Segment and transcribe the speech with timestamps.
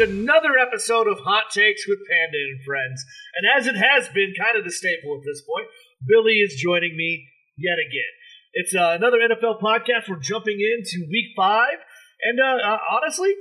[0.00, 0.32] Welcome back.
[0.32, 3.04] It's another episode of Hot Takes with Panda and Friends.
[3.36, 5.66] And as it has been kind of the staple at this point,
[6.06, 8.12] Billy is joining me yet again.
[8.52, 10.08] It's uh, another NFL podcast.
[10.08, 11.84] We're jumping into week five.
[12.24, 13.34] And uh, uh, honestly,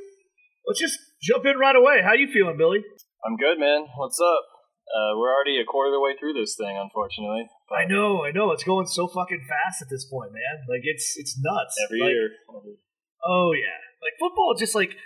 [0.68, 2.02] let's just jump in right away.
[2.04, 2.84] How you feeling, Billy?
[3.26, 3.88] I'm good, man.
[3.98, 4.44] What's up?
[4.90, 7.48] Uh, we're already a quarter of the way through this thing, unfortunately.
[7.72, 8.52] I know, I know.
[8.52, 10.66] It's going so fucking fast at this point, man.
[10.68, 11.78] Like it's it's nuts.
[11.86, 12.30] Every Like, year.
[13.24, 14.56] Oh yeah, like football.
[14.58, 14.98] Just like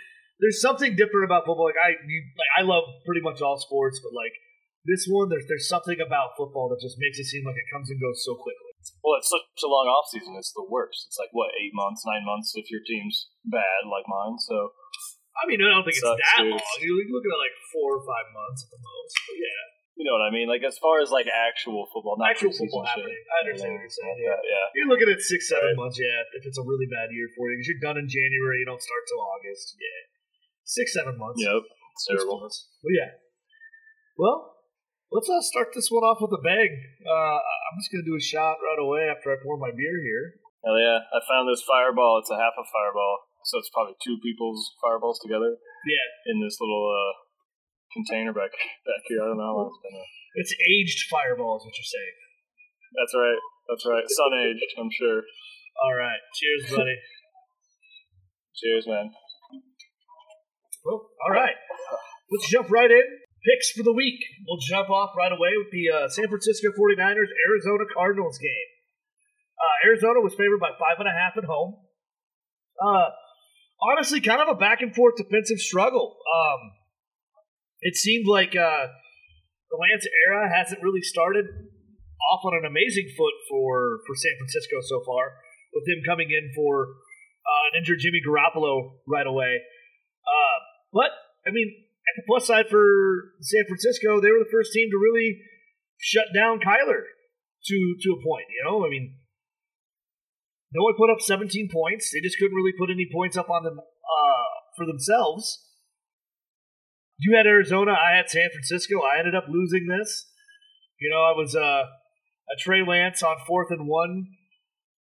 [0.43, 1.71] there's something different about football.
[1.71, 4.35] Like I, you, like I love pretty much all sports, but like
[4.83, 7.87] this one, there's there's something about football that just makes it seem like it comes
[7.87, 8.75] and goes so quickly.
[8.99, 10.35] Well, it's such a long off season.
[10.35, 11.07] It's the worst.
[11.07, 14.35] It's like what eight months, nine months if your team's bad like mine.
[14.43, 14.75] So
[15.39, 16.51] I mean, I don't think it's that dude.
[16.51, 16.59] long.
[16.83, 19.15] You're looking at like four or five months at the most.
[19.23, 19.61] But yeah,
[19.97, 20.51] you know what I mean.
[20.51, 23.07] Like as far as like actual football, not actual football shit.
[23.07, 23.23] happening.
[23.31, 24.17] I understand what you're saying.
[24.19, 24.35] Yeah.
[24.35, 24.65] Yeah, yeah.
[24.75, 25.79] You're looking at six, seven Right.
[25.79, 26.35] months, yeah.
[26.35, 28.83] If it's a really bad year for you, because you're done in January, you don't
[28.83, 29.79] start till August.
[29.79, 29.99] Yeah,
[30.63, 31.39] six, seven months.
[31.43, 31.63] Yep.
[31.93, 32.41] It's terrible.
[32.41, 32.67] months.
[32.81, 33.11] Well, yeah.
[34.17, 34.37] Well,
[35.13, 36.71] let's uh, start this one off with a bang.
[37.05, 40.37] Uh, I'm just gonna do a shot right away after I pour my beer here.
[40.63, 41.03] Hell yeah!
[41.11, 42.21] I found this fireball.
[42.23, 46.55] It's a half a fireball, so it's probably two people's fireballs together Yeah, in this
[46.61, 47.13] little uh,
[47.91, 48.53] container back
[48.87, 49.19] back here.
[49.21, 49.91] I don't know how long it's been.
[49.97, 50.11] there.
[50.39, 52.15] it's aged Fireball, is what you're saying.
[52.95, 53.41] That's right.
[53.67, 54.05] That's right.
[54.07, 54.71] Sun aged.
[54.79, 55.21] I'm sure.
[55.83, 56.97] All right, cheers, buddy.
[58.55, 59.09] Cheers, man.
[60.85, 61.55] Well, all right,
[62.31, 63.03] let's jump right in.
[63.43, 64.23] Picks for the week.
[64.47, 68.69] We'll jump off right away with the uh, San Francisco 49ers Arizona Cardinals game.
[69.59, 71.75] Uh, Arizona was favored by five and a half at home.
[72.79, 73.11] Uh,
[73.83, 76.15] honestly, kind of a back and forth defensive struggle.
[76.23, 76.71] Um,
[77.81, 78.87] it seemed like uh,
[79.71, 81.45] the Lance era hasn't really started
[82.31, 85.35] off on an amazing foot for, for San Francisco so far,
[85.75, 86.95] with him coming in for
[87.43, 89.59] uh, an injured Jimmy Garoppolo right away.
[90.23, 90.57] Uh,
[90.93, 91.11] but,
[91.45, 91.73] I mean,
[92.07, 95.39] at the plus side for San Francisco, they were the first team to really
[95.97, 97.03] shut down Kyler
[97.65, 98.85] to, to a point, you know?
[98.85, 99.15] I mean,
[100.73, 102.11] no one put up 17 points.
[102.11, 105.59] They just couldn't really put any points up on them uh, for themselves.
[107.19, 107.93] You had Arizona.
[107.93, 109.01] I had San Francisco.
[109.01, 110.25] I ended up losing this.
[110.99, 114.25] You know, I was uh, a Trey Lance on fourth and one,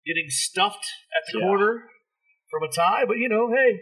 [0.06, 0.84] getting stuffed
[1.16, 1.46] at the Yeah.
[1.46, 1.84] corner
[2.50, 3.04] from a tie.
[3.06, 3.80] But you know, hey,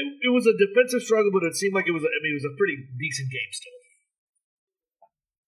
[0.00, 2.04] it was a it, it was a defensive struggle, but it seemed like it was.
[2.04, 3.78] A, I mean, it was a pretty decent game still.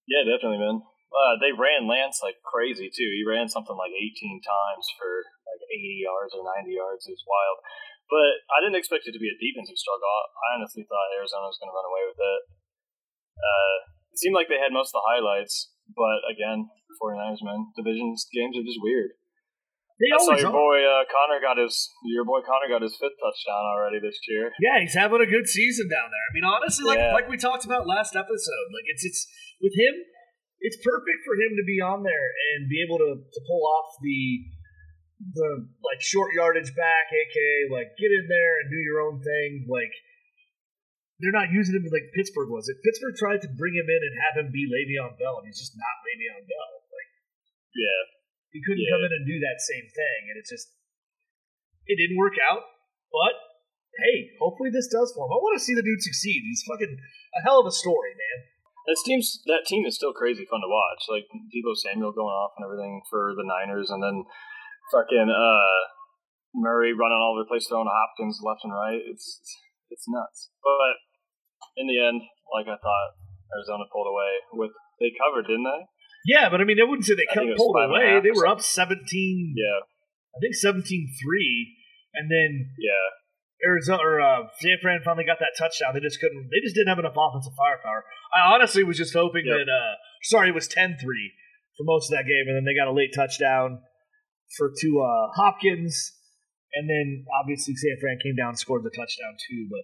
[0.05, 0.83] Yeah, definitely, man.
[1.13, 3.09] Uh, they ran Lance like crazy too.
[3.13, 5.09] He ran something like 18 times for
[5.45, 7.05] like 80 yards or 90 yards.
[7.05, 7.57] It was wild.
[8.09, 10.09] But I didn't expect it to be a defensive struggle.
[10.09, 12.41] I honestly thought Arizona was going to run away with it.
[13.37, 13.77] Uh,
[14.13, 16.69] it seemed like they had most of the highlights, but again,
[17.01, 19.17] 49ers, man, divisions games are just weird.
[20.03, 20.59] They I saw your are.
[20.59, 21.71] boy uh, Conner got his
[22.03, 24.51] your boy Conner got his fifth touchdown already this year.
[24.59, 26.25] Yeah, he's having a good season down there.
[26.27, 27.15] I mean, honestly, like Yeah.
[27.15, 29.23] like we talked about last episode, like it's it's
[29.63, 29.95] with him,
[30.59, 33.95] it's perfect for him to be on there and be able to, to pull off
[34.03, 34.19] the
[35.39, 39.63] the like short yardage back, aka like get in there and do your own thing.
[39.71, 39.93] Like
[41.23, 42.67] they're not using him like Pittsburgh was.
[42.67, 45.63] If Pittsburgh tried to bring him in and have him be Le'Veon Bell, and he's
[45.63, 46.71] just not Le'Veon Bell.
[46.91, 47.09] Like
[47.71, 48.01] Yeah,
[48.53, 48.93] he couldn't Yeah.
[48.93, 50.69] come in and do that same thing, and it just
[51.89, 52.63] it didn't work out.
[53.11, 53.33] But
[53.99, 55.33] hey, hopefully this does for him.
[55.33, 56.45] I want to see the dude succeed.
[56.47, 58.39] He's fucking a hell of a story, man.
[58.87, 61.07] That team's that team is still crazy fun to watch.
[61.09, 64.23] Like Deebo Samuel going off and everything for the Niners, and then
[64.91, 65.79] fucking uh,
[66.53, 68.99] Murray running all over the place, throwing to Hopkins left and right.
[68.99, 69.39] It's
[69.89, 70.51] it's nuts.
[70.61, 70.99] But
[71.77, 72.21] in the end,
[72.51, 73.09] like I thought,
[73.55, 75.81] Arizona pulled away with they covered, didn't they?
[76.25, 78.21] Yeah, but I mean, I wouldn't say they I cut pulled five and a away.
[78.23, 79.83] They were up 17, Yeah,
[80.35, 81.75] I think 17 3.
[82.15, 85.93] And then yeah, Arizona or uh, San Fran finally got that touchdown.
[85.93, 88.05] They just couldn't, they just didn't have enough offensive firepower.
[88.33, 89.55] I honestly was just hoping Yep.
[89.65, 89.93] that, uh,
[90.23, 91.31] sorry, it was 10 3
[91.77, 92.45] for most of that game.
[92.47, 93.81] And then they got a late touchdown
[94.57, 96.13] for to uh, Hopkins.
[96.73, 99.67] And then obviously San Fran came down and scored the touchdown too.
[99.69, 99.83] But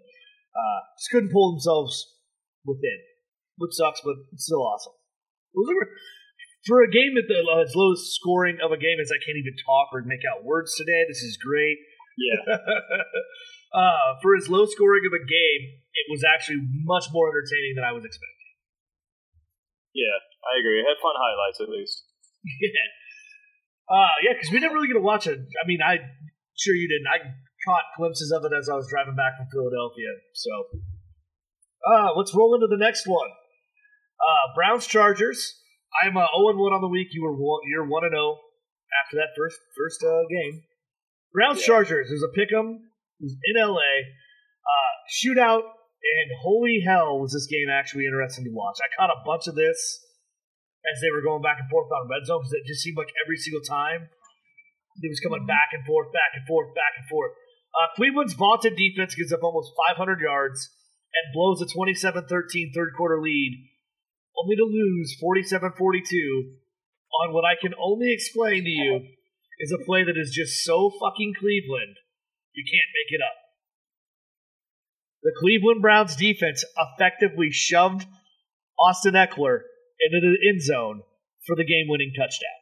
[0.56, 1.94] uh, just couldn't pull themselves
[2.66, 3.00] within,
[3.58, 4.94] which sucks, but it's still awesome.
[5.54, 5.90] It was a-
[6.68, 9.40] for a game at the uh, as low scoring of a game as I can't
[9.40, 11.78] even talk or make out words today, this is great.
[12.20, 12.44] yeah.
[13.72, 15.62] uh, for as low scoring of a game,
[15.96, 18.52] it was actually much more entertaining than I was expecting.
[19.96, 20.80] Yeah, I agree.
[20.84, 22.04] It had fun highlights at least.
[22.44, 22.90] yeah,
[23.96, 25.40] uh, yeah, because we didn't really get to watch it.
[25.40, 26.04] I mean, I
[26.60, 27.08] sure you didn't.
[27.08, 27.24] I
[27.66, 30.12] caught glimpses of it as I was driving back from Philadelphia.
[30.36, 30.52] So,
[31.88, 33.30] uh, let's roll into the next one.
[34.20, 35.59] Uh, Browns Chargers.
[36.04, 37.10] I'm uh, 0 1 on the week.
[37.12, 38.38] You were one, you're 1 0
[39.06, 40.64] after that first first uh, game.
[41.34, 41.68] Browns Yeah.
[41.68, 42.10] Chargers.
[42.10, 42.90] There's a pick 'em.
[43.20, 44.16] It was in LA.
[44.64, 48.78] Uh, shootout, and holy hell was this game actually interesting to watch.
[48.80, 49.78] I caught a bunch of this
[50.88, 53.12] as they were going back and forth on red zone because it just seemed like
[53.26, 54.10] every single time
[55.02, 57.32] it was coming back and forth, back and forth, back and forth.
[57.76, 60.70] Uh, Cleveland's vaunted defense gives up almost 500 yards
[61.14, 63.70] and blows a 27 13 third quarter lead,
[64.42, 66.54] only to lose 47 42
[67.22, 69.02] on what I can only explain to you
[69.60, 71.98] is a play that is just so fucking Cleveland,
[72.54, 73.36] you can't make it up.
[75.22, 78.08] The Cleveland Browns defense effectively shoved
[78.80, 79.68] Austin Ekeler
[80.00, 81.04] into the end zone
[81.46, 82.60] for the game winning touchdown.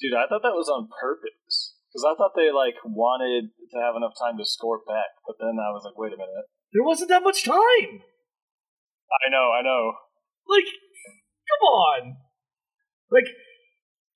[0.00, 1.78] Dude, I thought that was on purpose.
[1.88, 5.56] Because I thought they like wanted to have enough time to score back, but then
[5.56, 6.46] I was like, wait a minute.
[6.72, 8.04] There wasn't that much time.
[9.08, 9.96] I know, I know.
[10.48, 10.68] Like,
[11.44, 12.00] come on.
[13.12, 13.28] Like,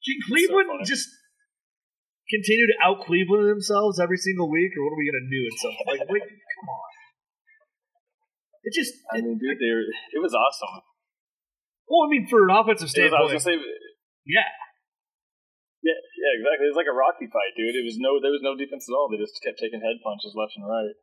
[0.03, 1.09] can Cleveland So just
[2.33, 5.41] continue to out Cleveland themselves every single week, or what are we gonna do?
[5.45, 6.91] At some like, wait, come on.
[8.65, 10.87] It just, I mean, dude, they were, it was awesome.
[11.91, 13.57] well, I mean, for an offensive It was, I was standpoint, gonna say,
[14.23, 14.49] yeah,
[15.83, 16.71] yeah, yeah, exactly.
[16.71, 17.75] It was like a Rocky fight, dude.
[17.75, 19.11] It was no, there was no defense at all.
[19.11, 20.95] They just kept taking head punches left and right.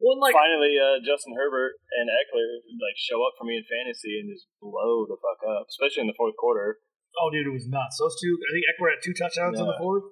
[0.00, 4.16] Well, like, Finally, uh, Justin Herbert and Ekeler like show up for me in fantasy
[4.16, 6.80] and just blow the fuck up, especially in the fourth quarter.
[7.20, 8.00] oh, dude, it was nuts.
[8.00, 10.08] Those two, I think Ekeler had two touchdowns in the fourth.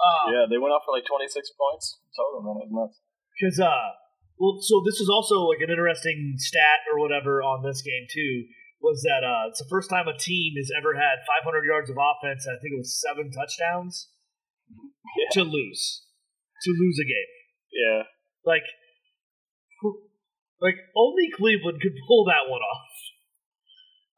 [0.00, 2.40] Uh, Yeah, they went off for like twenty six points total.
[2.40, 2.96] Man, it was nuts.
[3.36, 3.98] Because, uh,
[4.40, 8.48] well, so this was also like an interesting stat or whatever on this game too.
[8.80, 11.98] Was that uh, it's the first time a team has ever had 500 yards of
[11.98, 12.46] offense.
[12.46, 14.08] And I think it was seven touchdowns
[15.18, 16.06] Yeah, to lose,
[16.62, 17.30] to lose a game.
[17.74, 18.02] yeah.
[18.46, 18.62] Like,
[20.60, 22.92] like only Cleveland could pull that one off.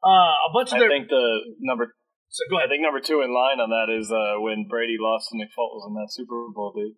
[0.01, 1.93] Uh, a bunch of I think the number
[2.29, 5.29] so go I think number two in line on that is uh, when Brady lost
[5.29, 6.97] to Nick Foles in that Super Bowl, dude.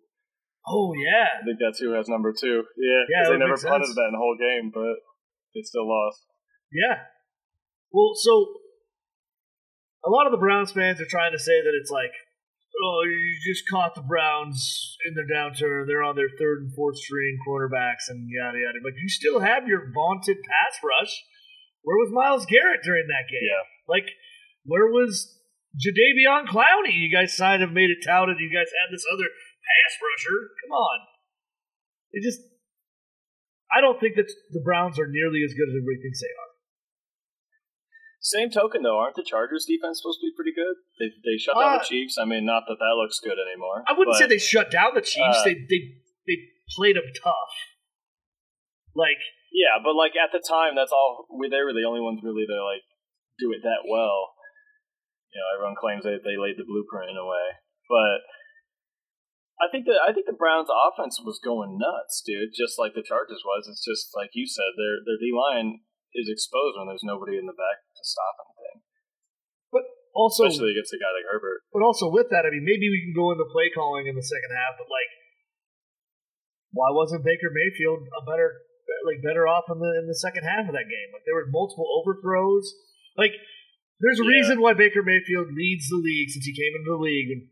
[0.64, 2.64] Oh yeah, I think that's who has number two.
[2.80, 3.98] Yeah, Yeah, because that they never punted sense.
[4.00, 4.96] that in the whole game, but
[5.52, 6.24] they still lost.
[6.72, 7.04] Yeah.
[7.92, 8.62] Well, so
[10.04, 12.12] a lot of the Browns fans are trying to say that it's like,
[12.82, 15.86] oh, you just caught the Browns in their downturn.
[15.86, 18.80] They're on their third and fourth string quarterbacks and yada yada.
[18.82, 21.14] But you still have your vaunted pass rush.
[21.82, 23.44] Where was Myles Garrett during that game?
[23.44, 23.64] Yeah.
[23.86, 24.08] Like,
[24.64, 25.38] where was
[25.76, 26.96] Jadeveon Clowney?
[26.96, 28.40] You guys signed have made it touted.
[28.40, 30.38] You guys had this other pass rusher.
[30.64, 30.98] Come on.
[32.12, 32.40] It just.
[33.74, 36.43] I don't think that the Browns are nearly as good as everybody thinks they are.
[38.24, 40.80] Same token, though, aren't the Chargers defense supposed to be pretty good?
[40.96, 42.16] They they shut down Uh, the Chiefs.
[42.16, 43.84] I mean, not that that looks good anymore.
[43.84, 45.44] I wouldn't but, say they shut down the Chiefs.
[45.44, 46.36] uh, they they they
[46.72, 47.52] played them tough.
[48.96, 49.20] Like
[49.52, 51.28] Yeah, but like at the time, that's all.
[51.36, 52.88] We they were the only ones really to like
[53.36, 54.32] do it that well.
[55.28, 57.60] You know, everyone claims they they laid the blueprint in a way,
[57.92, 58.24] but
[59.60, 62.56] I think that I think the Browns' offense was going nuts, dude.
[62.56, 63.68] Just like the Chargers was.
[63.68, 65.84] It's just like you said, their their D line
[66.14, 68.84] is exposed when there's nobody in the back to stop anything,
[69.72, 71.64] But also, especially against a guy like Herbert.
[71.72, 74.22] but also with that, I mean, maybe we can go into play calling in the
[74.24, 75.10] second half, but like,
[76.76, 78.60] why wasn't Baker Mayfield a better
[79.06, 81.08] like better off in the in the second half of that game?
[81.14, 82.66] Like there were multiple overthrows.
[83.16, 83.32] Like
[84.02, 84.34] there's a Yeah.
[84.36, 87.42] reason why Baker Mayfield leads the league since he came into the league and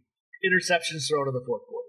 [0.43, 1.82] interceptions thrown in the fourth quarter.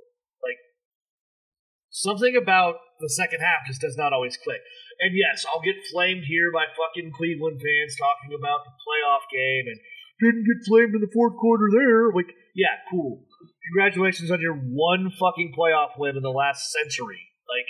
[1.93, 4.65] Something about the second half just does not always click.
[4.97, 9.69] And yes, I'll get flamed here by fucking Cleveland fans talking about the playoff game
[9.69, 9.77] and
[10.17, 12.09] didn't get flamed in the fourth quarter there.
[12.09, 13.21] Like, yeah, cool.
[13.69, 17.29] Congratulations on your one fucking playoff win in the last century.
[17.45, 17.69] Like,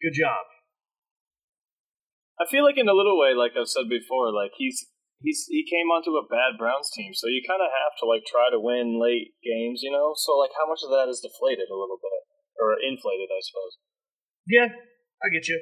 [0.00, 0.48] good job.
[2.40, 4.80] I feel like in a little way, like I've said before, like he's
[5.20, 8.24] he's he came onto a bad Browns team, so you kind of have to like
[8.24, 10.16] try to win late games, you know.
[10.16, 12.14] So like, how much of that is deflated a little bit
[12.60, 13.72] or inflated, I suppose.
[14.46, 14.68] Yeah,
[15.22, 15.60] I get you.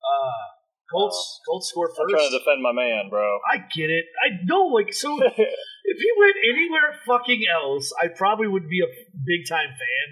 [0.00, 0.44] Uh,
[0.90, 2.00] Colts, Colts score first.
[2.00, 3.38] I'm trying to defend my man, bro.
[3.50, 4.06] I get it.
[4.22, 8.90] I know, like, so if he went anywhere fucking else, I probably would be a
[9.26, 10.08] big time fan.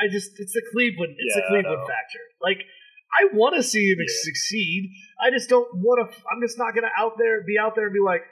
[0.00, 2.22] I just, it's the Cleveland, it's the Yeah, I Cleveland factor.
[2.42, 2.66] Like,
[3.10, 4.22] I want to see him Yeah.
[4.26, 4.90] succeed.
[5.22, 6.06] I just don't want to.
[6.30, 8.22] I'm just not gonna out there be out there and be like,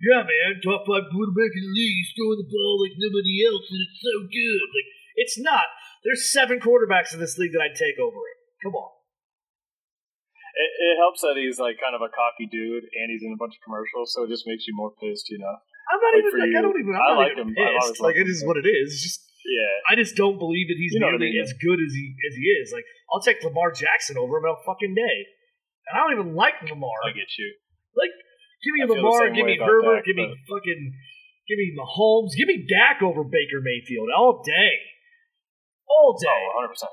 [0.00, 3.66] yeah, man, top five quarterback in the league, he's throwing the ball like nobody else,
[3.66, 4.62] and it's so good.
[4.70, 5.66] Like, it's not.
[6.08, 8.38] There's seven quarterbacks in this league that I'd take over him.
[8.64, 8.88] Come on.
[10.56, 13.36] It, it helps that he's like kind of a cocky dude, and he's in a
[13.36, 15.52] bunch of commercials, so it just makes you more pissed, you know.
[15.52, 16.92] I'm not Like, even like I don't even.
[16.96, 17.60] I'm I not like even him.
[17.60, 18.00] Pissed.
[18.00, 18.96] Like it is what it is.
[18.96, 21.44] It's just Yeah, I just don't believe that he's You know what I nearly mean,
[21.44, 22.72] as good as he as he is.
[22.72, 25.16] Like I'll take Lamar Jackson over him all fucking day,
[25.88, 26.96] and I don't even like Lamar.
[27.04, 27.52] I get you.
[27.94, 28.12] Like
[28.64, 30.82] give me I Lamar, give me Herbert, Dak, give me fucking,
[31.46, 34.72] give me Mahomes, give me Dak over Baker Mayfield all day,
[35.90, 36.40] all day.
[36.54, 36.92] Oh, 100 percent.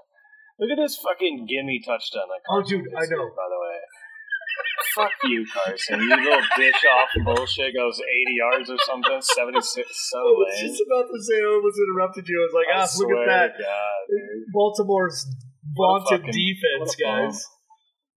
[0.59, 3.27] Look at this fucking gimme touchdown that Oh, dude, I know.
[3.35, 3.77] by the way.
[4.95, 5.99] Fuck you, Carson.
[5.99, 9.59] You little bitch off bullshit goes 80 yards or something, 76.
[9.83, 10.63] So I was lame.
[10.71, 12.39] just about to say I almost interrupted you.
[12.39, 13.49] I was like, I ah, look at that.
[13.59, 14.03] God.
[14.55, 15.27] Baltimore's
[15.75, 17.27] vaunted fucking- defense, what a bum.
[17.27, 17.35] guys.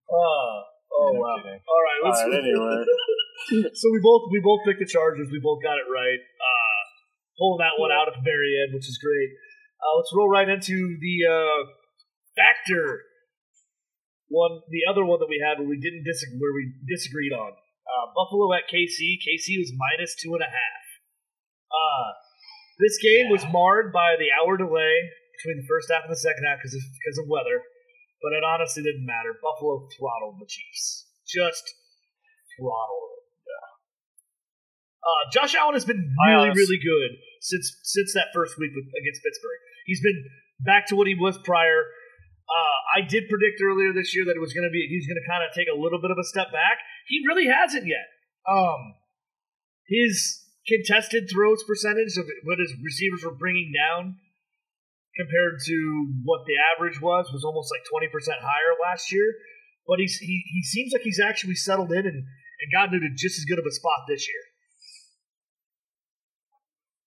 [0.07, 0.15] Ah,
[0.95, 1.37] oh No wow.
[1.43, 1.59] kidding.
[1.67, 2.79] All right, let's All right, anyway.
[3.75, 5.27] so we both we both picked the Chargers.
[5.35, 6.23] We both got it right.
[6.23, 6.81] Uh,
[7.35, 9.31] pulling that one out at the very end, which is great.
[9.79, 11.61] Uh, let's roll right into the uh,
[12.35, 13.03] factor
[14.29, 17.53] one, the other one that we had where we didn't disagree, where we disagreed on.
[17.55, 19.17] Uh, Buffalo at KC.
[19.25, 20.85] KC was minus two and a half.
[21.73, 22.09] Uh,
[22.79, 24.95] this game was marred by the hour delay
[25.41, 27.65] between the first half and the second half because of, because of weather,
[28.21, 29.33] but it honestly didn't matter.
[29.41, 31.09] Buffalo throttled the Chiefs.
[31.25, 31.65] Just
[32.57, 33.09] throttled.
[35.09, 39.25] Uh, Josh Allen has been really, really good since since that first week with, against
[39.25, 39.63] Pittsburgh.
[39.89, 40.21] He's been
[40.61, 41.89] back to what he was prior.
[42.45, 45.17] Uh, I did predict earlier this year that it was going to be he's going
[45.17, 46.85] to kind of take a little bit of a step back.
[47.09, 48.05] He really hasn't yet.
[48.45, 49.01] Um,
[49.89, 54.21] his contested throws percentage of what his receivers were bringing down
[55.17, 55.77] compared to
[56.25, 59.29] what the average was was almost like twenty percent higher last year.
[59.89, 63.41] But he's he, he seems like he's actually settled in and, and gotten into just
[63.41, 64.45] as good of a spot this year.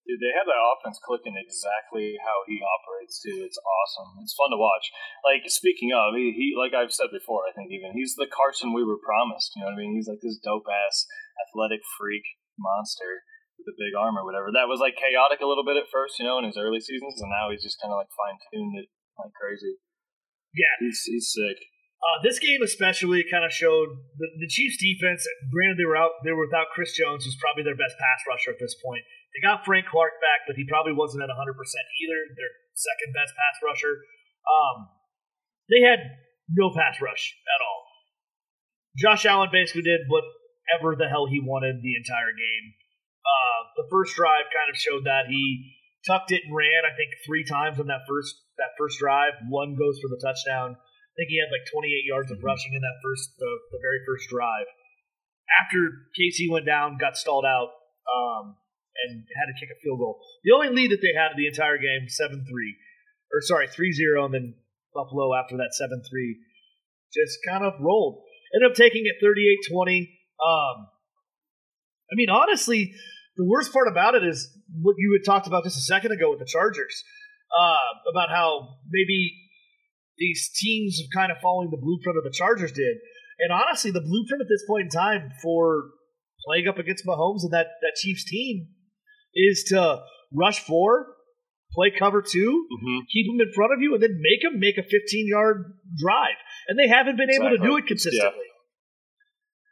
[0.01, 3.45] Dude, they have that offense clicking exactly how he operates too.
[3.45, 4.17] It's awesome.
[4.25, 4.89] It's fun to watch.
[5.21, 8.73] Like speaking of, he, he like I've said before, I think even he's the Carson
[8.73, 9.53] we were promised.
[9.53, 9.93] You know what I mean?
[9.93, 11.05] He's like this dope ass
[11.37, 12.25] athletic freak
[12.57, 13.21] monster
[13.61, 14.49] with a big arm or whatever.
[14.49, 17.21] That was like chaotic a little bit at first, you know, in his early seasons,
[17.21, 18.89] and now he's just kind of like fine tuned it
[19.21, 19.77] like crazy.
[20.57, 20.81] Yeah.
[20.81, 21.61] He's he's sick.
[22.01, 25.21] Uh, this game especially kind of showed the, the Chiefs' defense.
[25.53, 28.49] Granted, they were out, they were without Chris Jones, who's probably their best pass rusher
[28.49, 29.05] at this point.
[29.31, 32.19] They got Frank Clark back, but he probably wasn't at 100 percent either.
[32.35, 34.03] Their second best pass rusher.
[34.43, 34.91] Um,
[35.71, 35.99] they had
[36.51, 37.81] no pass rush at all.
[38.99, 42.65] Josh Allen basically did whatever the hell he wanted the entire game.
[43.23, 46.83] Uh, the first drive kind of showed that he tucked it and ran.
[46.83, 49.33] I think three times on that first that first drive.
[49.47, 50.75] One goes for the touchdown.
[50.75, 53.99] I think he had like 28 yards of rushing in that first, the, the very
[54.07, 54.67] first drive.
[55.59, 57.75] After Casey went down, got stalled out,
[58.07, 58.55] um,
[59.07, 60.19] and had to kick a field goal.
[60.43, 62.75] The only lead that they had the entire game, 7 3,
[63.33, 64.53] or sorry, 3 0, and then
[64.93, 66.37] Buffalo after that 7 3,
[67.13, 68.23] just kind of rolled.
[68.53, 70.19] Ended up taking it 38 20.
[70.43, 70.87] Um,
[72.11, 72.93] I mean, honestly,
[73.37, 76.29] the worst part about it is what you had talked about just a second ago
[76.29, 77.03] with the Chargers
[77.57, 79.33] uh, about how maybe
[80.17, 82.97] these teams are kind of following the blueprint of the Chargers did.
[83.39, 85.85] And honestly, the blueprint at this point in time for
[86.45, 88.67] playing up against Mahomes and that, that Chiefs team
[89.33, 90.01] is to
[90.33, 91.15] rush four,
[91.73, 92.99] play cover 2 Mm-hmm.
[93.11, 96.39] keep them in front of you, and then make them make a 15 yard drive.
[96.67, 98.47] And they haven't been able to do it consistently.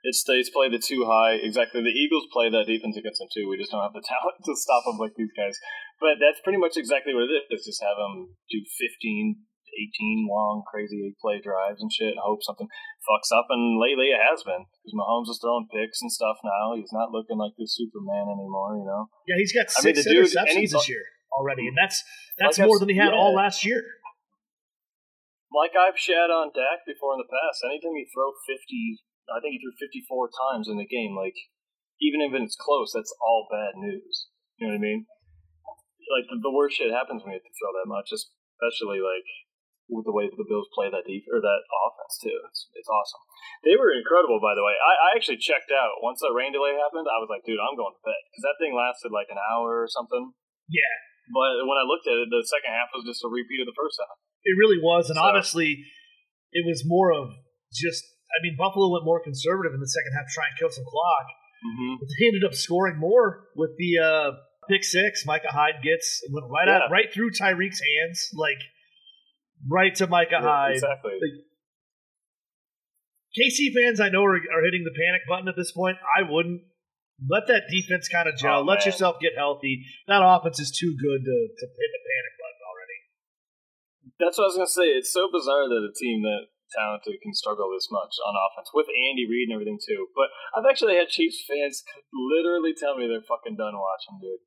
[0.04, 1.36] It's they play the two high.
[1.44, 1.84] Exactly.
[1.84, 3.52] The Eagles play that defense against them too.
[3.52, 5.60] We just don't have the talent to stop them like these guys.
[6.00, 7.68] But that's pretty much exactly what it is.
[7.68, 12.42] Just have them do 15, 18 long, crazy eight play drives and shit and hope
[12.42, 12.68] something
[13.06, 13.48] fucks up.
[13.54, 14.66] And lately it has been.
[14.82, 16.74] Because Mahomes is throwing picks and stuff now.
[16.76, 19.10] He's not looking like the Superman anymore, you know?
[19.28, 22.02] Yeah, he's got I mean, six the dude- interceptions this year already, and that's
[22.38, 23.20] that's Like I've- more than he had yeah.
[23.20, 23.84] all last year.
[25.50, 29.02] Like I've shat on Dak before in the past, anytime you throw 50,
[29.34, 31.38] I think he threw 54 times in the game, like,
[32.02, 34.30] even if it's close, that's all bad news.
[34.58, 35.06] You know what I mean?
[36.10, 39.26] Like, the, the worst shit happens when you have to throw that much, especially, like,
[39.90, 42.38] with the way that the Bills play that deep or that offense, too.
[42.48, 43.22] It's, it's awesome.
[43.66, 44.78] They were incredible, by the way.
[44.78, 46.00] I, I actually checked out.
[46.06, 48.22] Once that rain delay happened, I was like, dude, I'm going to bed.
[48.30, 50.32] Because that thing lasted like an hour or something.
[50.70, 50.94] Yeah,
[51.34, 53.76] But when I looked at it, the second half was just a repeat of the
[53.76, 54.16] first half.
[54.46, 55.82] it really was, and So- honestly,
[56.54, 57.34] it was more of
[57.74, 58.06] just.
[58.30, 60.70] I mean, Buffalo went more conservative in the second half, trying to try and kill
[60.70, 61.26] some clock.
[61.66, 61.94] Mm-hmm.
[61.98, 64.30] But they ended up scoring more with the uh,
[64.70, 65.26] pick six.
[65.26, 68.62] Micah Hyde gets went right out, right through Tyreek's hands, like
[69.68, 70.76] right to Micah Hyde.
[70.76, 71.20] exactly.
[73.38, 75.98] KC fans, I know, are, are hitting the panic button at this point.
[76.18, 76.62] I wouldn't.
[77.20, 78.64] Let that defense kind of gel.
[78.64, 78.88] Oh, Let man.
[78.88, 79.84] yourself get healthy.
[80.08, 83.00] That offense is too good to, to hit the panic button already.
[84.24, 84.88] That's what I was gonna say.
[84.96, 88.88] It's so bizarre that a team that talented can struggle this much on offense with
[88.88, 90.08] Andy Reid and everything too.
[90.16, 91.84] But I've actually had Chiefs fans
[92.16, 94.40] literally tell me they're fucking done watching, dude.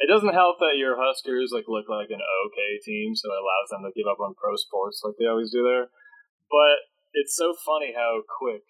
[0.00, 3.68] It doesn't help that your Huskers like look like an okay team, so it allows
[3.68, 5.92] them to give up on pro sports like they always do there.
[6.48, 6.80] But
[7.12, 8.64] it's so funny how quick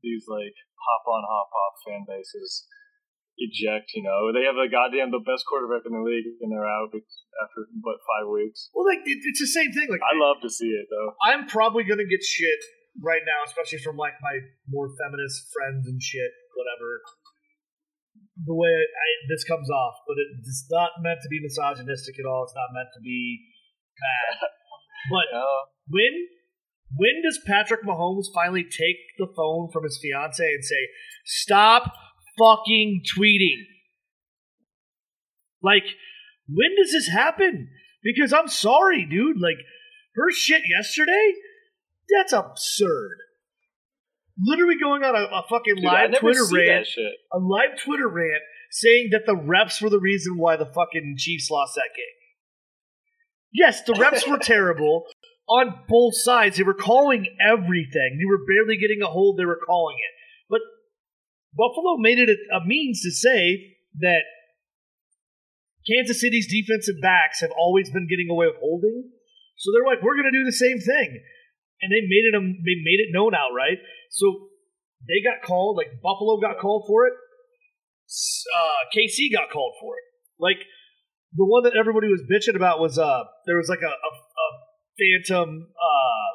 [0.00, 2.66] these like hop on hop off fan bases
[3.36, 3.92] eject.
[3.94, 6.88] You know, they have the goddamn the best quarterback in the league, and they're out
[6.92, 8.72] after but five weeks.
[8.74, 9.88] Well, like it, it's the same thing.
[9.92, 11.14] Like I love to see it though.
[11.20, 12.60] I'm probably gonna get shit
[13.00, 17.00] right now, especially from like my more feminist friends and shit, whatever.
[18.36, 22.24] The way I, this comes off, but it, it's not meant to be misogynistic at
[22.24, 22.44] all.
[22.44, 23.40] It's not meant to be
[23.98, 24.48] bad.
[25.10, 26.28] But Uh, when
[26.94, 30.88] when does Patrick Mahomes finally take the phone from his fiance and say,
[31.24, 31.92] "Stop
[32.38, 33.66] fucking tweeting"?
[35.62, 35.84] Like,
[36.48, 37.68] when does this happen?
[38.02, 39.40] Because I'm sorry, dude.
[39.40, 39.58] Like,
[40.14, 41.32] her shit yesterday,
[42.08, 43.18] that's absurd.
[44.40, 46.86] Literally going on a, a fucking dude, live Twitter rant,
[47.32, 51.50] a live Twitter rant saying that the reps were the reason why the fucking Chiefs
[51.50, 52.16] lost that game.
[53.52, 55.04] Yes, the reps were terrible
[55.46, 56.56] on both sides.
[56.56, 58.18] They were calling everything.
[58.18, 59.38] They were barely getting a hold.
[59.38, 60.14] They were calling it.
[60.48, 60.60] But
[61.54, 64.22] Buffalo made it a, a means to say that
[65.86, 69.10] Kansas City's defensive backs have always been getting away with holding.
[69.58, 71.20] So they're like, we're going to do the same thing,
[71.82, 72.34] and they made it.
[72.34, 73.78] A, they made it known outright.
[74.12, 74.48] So
[75.08, 75.76] they got called.
[75.76, 77.14] Like Buffalo got called for it.
[78.06, 80.04] Uh, KC got called for it.
[80.38, 80.60] Like
[81.34, 84.48] the one that everybody was bitching about was uh there was like a, a, a
[85.00, 86.30] phantom uh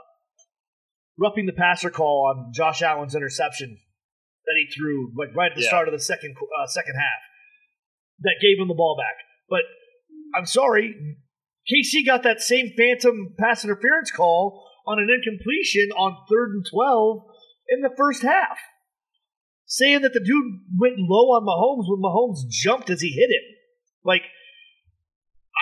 [1.19, 3.77] roughing the passer call on Josh Allen's interception
[4.45, 5.69] that he threw like right at the Yeah.
[5.69, 7.21] start of the second uh, second half
[8.21, 9.17] that gave him the ball back.
[9.49, 9.61] But
[10.35, 10.95] I'm sorry,
[11.69, 17.23] KC got that same phantom pass interference call on an incompletion on third and twelve
[17.69, 18.57] in the first half,
[19.65, 23.55] saying that the dude went low on Mahomes when Mahomes jumped as he hit him.
[24.03, 24.23] Like,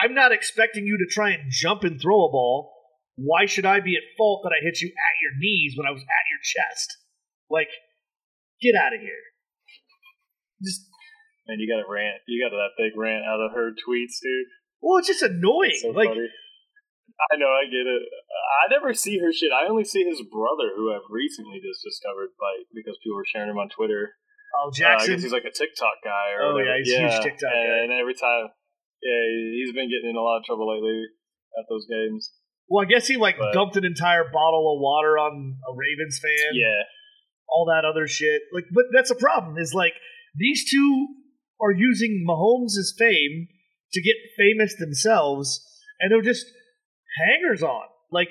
[0.03, 2.73] I'm not expecting you to try and jump and throw a ball.
[3.15, 5.91] Why should I be at fault that I hit you at your knees when I
[5.91, 6.97] was at your chest?
[7.49, 7.69] Like,
[8.62, 9.23] get out of here.
[10.63, 10.82] Just,
[11.47, 12.21] And you got a rant.
[12.27, 14.47] You got that big rant out of her tweets, dude.
[14.82, 15.79] well, it's just annoying.
[15.82, 16.27] So like, funny.
[17.15, 18.04] I know, I get it.
[18.67, 19.51] I never see her shit.
[19.56, 23.49] I only see his brother, who I've recently just discovered by because people were sharing
[23.49, 24.19] him on Twitter.
[24.60, 26.36] oh, Uh, I guess he's like a TikTok guy.
[26.36, 26.75] Or Oh, whatever.
[26.75, 27.78] yeah, he's a huge TikTok and, guy.
[27.88, 28.51] And every time,
[29.01, 29.21] yeah,
[29.56, 31.08] he's been getting in a lot of trouble lately
[31.58, 32.32] at those games.
[32.67, 36.19] well, I guess he like but- dumped an entire bottle of water on a Ravens
[36.19, 36.51] fan.
[36.54, 36.84] Yeah,
[37.47, 38.41] all that other shit.
[38.51, 39.56] Like, but that's a problem.
[39.58, 39.93] Is like
[40.36, 41.08] these two
[41.62, 43.47] are using Mahomes' fame
[43.93, 45.63] to get famous themselves,
[45.99, 46.45] and they're just
[47.28, 47.86] hangers on.
[48.12, 48.30] Like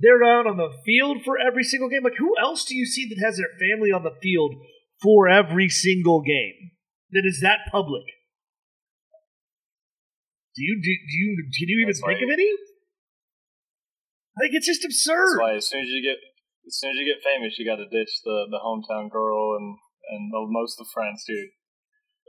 [0.00, 2.02] they're out on the field for every single game.
[2.04, 4.54] Like who else do you see that has their family on the field
[5.02, 6.72] for every single game
[7.12, 8.04] that is that public?
[10.54, 12.30] Do you do, do you can you even That's think right.
[12.30, 12.50] of any?
[14.38, 15.38] Like it's just that's absurd.
[15.42, 16.18] why as soon as you get
[16.66, 19.78] as soon as you get famous, you got to ditch the the hometown girl and
[20.14, 21.50] and the, most of the friends, dude.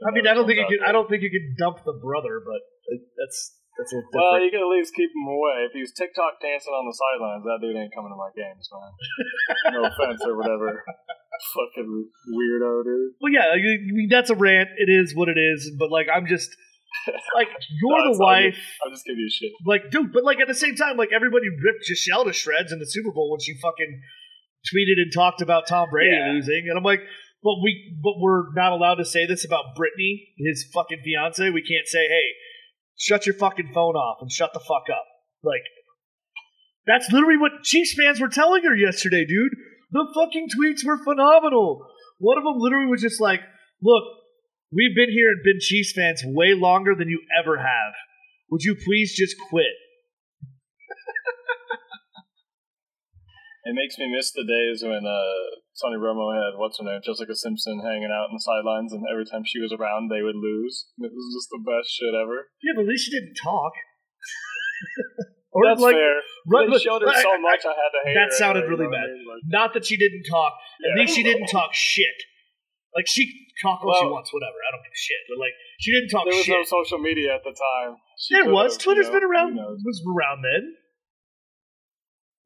[0.06, 0.82] I mean, I don't think you could.
[0.86, 2.60] I don't think you could dump the brother, but
[2.94, 4.16] it- that's that's a different.
[4.16, 5.68] Well, you can at least keep him away.
[5.68, 8.92] If he's TikTok dancing on the sidelines, that dude ain't coming to my games, man.
[9.76, 10.82] no offense or whatever.
[11.54, 11.90] Fucking
[12.32, 13.12] weirdo, dude.
[13.20, 14.70] Well, yeah, I mean, that's a rant.
[14.76, 15.70] It is what it is.
[15.78, 16.48] But like, I'm just
[17.36, 17.48] like
[17.80, 18.56] you're No, the it's all good.
[18.56, 18.58] wife.
[18.84, 19.52] I'm just giving you shit.
[19.66, 22.78] Like, dude, but like at the same time, like everybody ripped Gisele to shreds in
[22.78, 24.00] the Super Bowl when she fucking
[24.72, 26.32] tweeted and talked about Tom Brady Yeah.
[26.32, 27.00] losing, and I'm like,
[27.44, 31.50] but we, but we're not allowed to say this about Brittany, his fucking fiance.
[31.50, 32.26] We can't say, hey,
[32.96, 35.04] shut your fucking phone off and shut the fuck up.
[35.42, 35.62] Like,
[36.86, 39.52] that's literally what Chiefs fans were telling her yesterday, dude.
[39.90, 41.86] The fucking tweets were phenomenal.
[42.18, 43.40] One of them literally was just like,
[43.82, 44.04] look,
[44.72, 47.94] we've been here and been Chiefs fans way longer than you ever have.
[48.50, 49.74] Would you please just quit?
[53.66, 55.42] It makes me miss the days when uh,
[55.82, 59.26] Tony Romo had what's her name, Jessica Simpson, hanging out in the sidelines, and every
[59.26, 60.86] time she was around, they would lose.
[61.02, 62.46] It was just the best shit ever.
[62.62, 63.74] Yeah, but at least she didn't talk.
[65.50, 66.14] or That's like, fair.
[66.46, 68.38] right, they showed her so much, I, had to hate that her.
[68.38, 69.34] sounded you really know what I bad.
[69.34, 70.54] Like, not that she didn't talk.
[70.86, 72.14] At least she didn't talk shit.
[72.94, 73.28] Like she
[73.60, 74.56] talk all she wants, whatever.
[74.56, 75.20] I don't give a shit.
[75.28, 75.52] But like
[75.82, 76.56] she didn't talk there was shit.
[76.56, 78.00] no social media at the time.
[78.16, 78.78] She there was.
[78.78, 79.52] Twitter's you know, been around.
[79.84, 80.64] Was around then.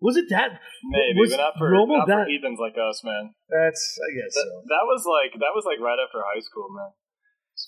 [0.00, 0.56] Was it that?
[0.88, 3.36] Maybe, was but not for, Romo not that- for heathens like us, man.
[3.52, 3.82] That's.
[4.00, 4.64] I guess That, so.
[4.72, 6.92] that was like that was like right after high school, man.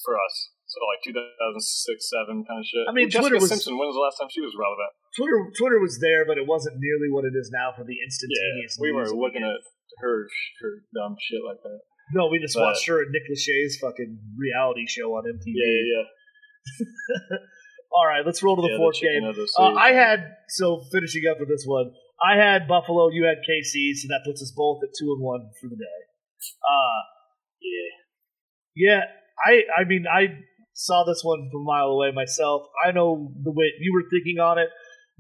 [0.08, 1.60] For us, so like 2006,
[2.08, 2.88] seven kind of shit.
[2.88, 3.76] I mean, Jessica Twitter was- Simpson.
[3.76, 4.88] When was the last time she was relevant?
[5.12, 5.36] Twitter.
[5.52, 8.80] Twitter was there, but it wasn't nearly what it is now for the Yeah, instantaneous.
[8.80, 9.60] we were news looking at
[10.00, 10.24] her
[10.64, 11.84] her dumb shit like that.
[12.16, 15.52] No, we just but- watched her and Nick Lachey's fucking reality show on MTV.
[15.52, 16.04] Yeah, yeah, yeah.
[17.92, 19.46] All right, let's roll to the yeah, fourth chicken game.
[19.60, 19.74] Uh.
[19.76, 21.92] I had so finishing up with this one.
[22.22, 23.08] I had Buffalo.
[23.11, 25.98] You had KC, so that puts us both at two and one for the day.
[26.62, 27.12] Uh
[27.62, 27.90] yeah.
[28.76, 29.02] yeah.
[29.42, 30.38] I, I mean, I
[30.74, 32.62] saw this one from a mile away myself.
[32.85, 34.68] I know the way you were thinking on it,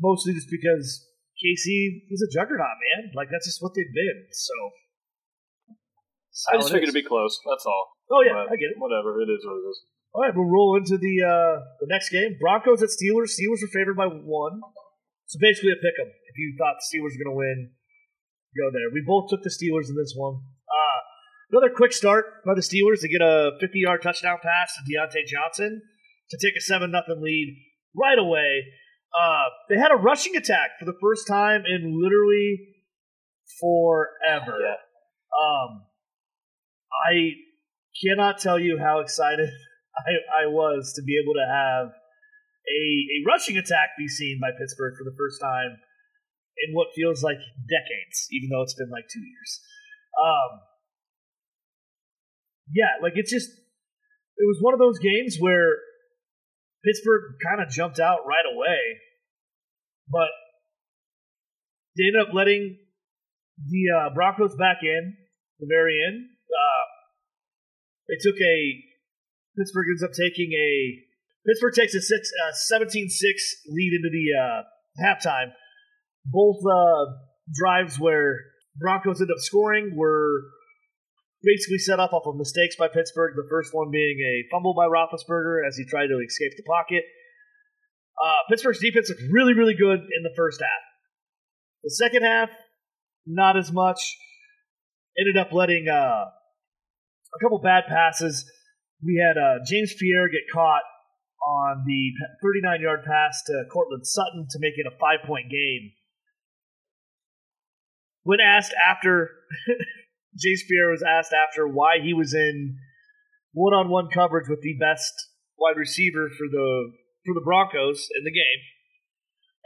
[0.00, 1.06] mostly just because
[1.42, 3.12] KC is a juggernaut, man.
[3.14, 4.26] Like that's just what they've been.
[4.30, 4.54] So
[6.52, 7.38] I just figured it'd be close.
[7.48, 7.92] That's all.
[8.10, 8.78] Oh yeah, But I get it.
[8.78, 9.20] Whatever.
[9.20, 9.78] It is what it is.
[10.14, 12.36] All right, we'll roll into the uh, the next game.
[12.38, 13.32] Broncos at Steelers.
[13.32, 14.60] Steelers are favored by one.
[15.32, 16.12] So basically a pick 'em.
[16.28, 17.72] If you thought the Steelers were going to win,
[18.52, 18.90] go there.
[18.92, 20.44] We both took the Steelers in this one.
[20.68, 21.00] Uh,
[21.50, 25.24] another quick start by the Steelers to get a 50 yard touchdown pass to Diontae
[25.24, 25.80] Johnson
[26.28, 27.56] to take a 7 nothing lead
[27.96, 28.76] right away.
[29.18, 32.68] Uh, they had a rushing attack for the first time in literally
[33.58, 34.58] forever.
[34.60, 34.76] Yeah.
[35.32, 35.86] Um,
[37.08, 37.32] I
[38.04, 39.48] cannot tell you how excited
[39.96, 42.01] I, I was to be able to have
[42.72, 42.82] a,
[43.12, 45.76] a rushing attack be seen by Pittsburgh for the first time
[46.64, 49.60] in what feels like decades, even though it's been like two years.
[50.16, 50.60] Um,
[52.72, 55.76] yeah, like it's just it was one of those games where
[56.84, 58.80] Pittsburgh kind of jumped out right away,
[60.08, 60.32] but
[61.96, 62.78] they ended up letting
[63.68, 65.16] the uh, Broncos back in
[65.60, 66.26] the very end.
[66.48, 66.84] Uh,
[68.08, 68.56] they took a
[69.56, 71.11] Pittsburgh ends up taking a
[71.46, 73.10] Pittsburgh takes a six, uh, 17-6
[73.68, 74.62] lead into the uh,
[75.02, 75.50] halftime.
[76.24, 77.18] Both uh,
[77.52, 78.38] drives where
[78.78, 80.42] Broncos end up scoring were
[81.42, 83.34] basically set up off of mistakes by Pittsburgh.
[83.34, 87.02] The first one being a fumble by Roethlisberger as he tried to escape the pocket.
[88.22, 90.82] Uh, Pittsburgh's defense looked really, really good in the first half.
[91.82, 92.50] The second half,
[93.26, 93.98] not as much.
[95.18, 98.48] Ended up letting uh, a couple bad passes.
[99.04, 100.82] We had uh, James Pierre get caught
[101.44, 105.92] on the 39 yard pass to Courtland Sutton to make it a five point game.
[108.22, 109.30] When asked after,
[110.38, 112.76] James Pierre was asked after why he was in
[113.52, 115.12] one on one coverage with the best
[115.58, 116.92] wide receiver for the
[117.26, 118.62] for the Broncos in the game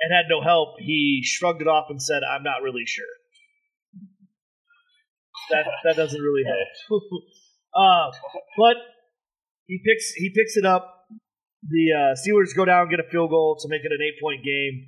[0.00, 3.04] and had no help, he shrugged it off and said, I'm not really sure.
[5.50, 7.00] That that doesn't really help.
[7.74, 8.10] uh,
[8.58, 8.76] but
[9.66, 10.95] he picks he picks it up.
[11.68, 14.44] The uh, Steelers go down, get a field goal to make it an eight point
[14.44, 14.86] game,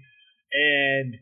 [0.52, 1.14] and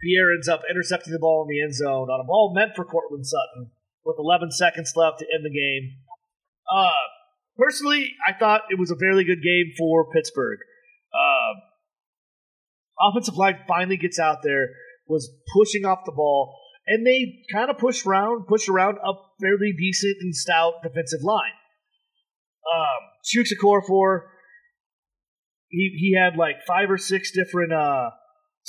[0.00, 2.84] Pierre ends up intercepting the ball in the end zone on a ball meant for
[2.84, 3.70] Courtland Sutton
[4.04, 5.96] with 11 seconds left to end the game.
[6.70, 7.04] Uh,
[7.56, 10.58] personally, I thought it was a fairly good game for Pittsburgh.
[11.12, 14.68] Uh, offensive line finally gets out there,
[15.08, 16.54] was pushing off the ball,
[16.86, 21.56] and they kind of pushed around, pushed around a fairly decent and stout defensive line.
[22.64, 23.52] Um, Chukes
[23.86, 24.30] for
[25.74, 28.10] he he had like five or six different uh,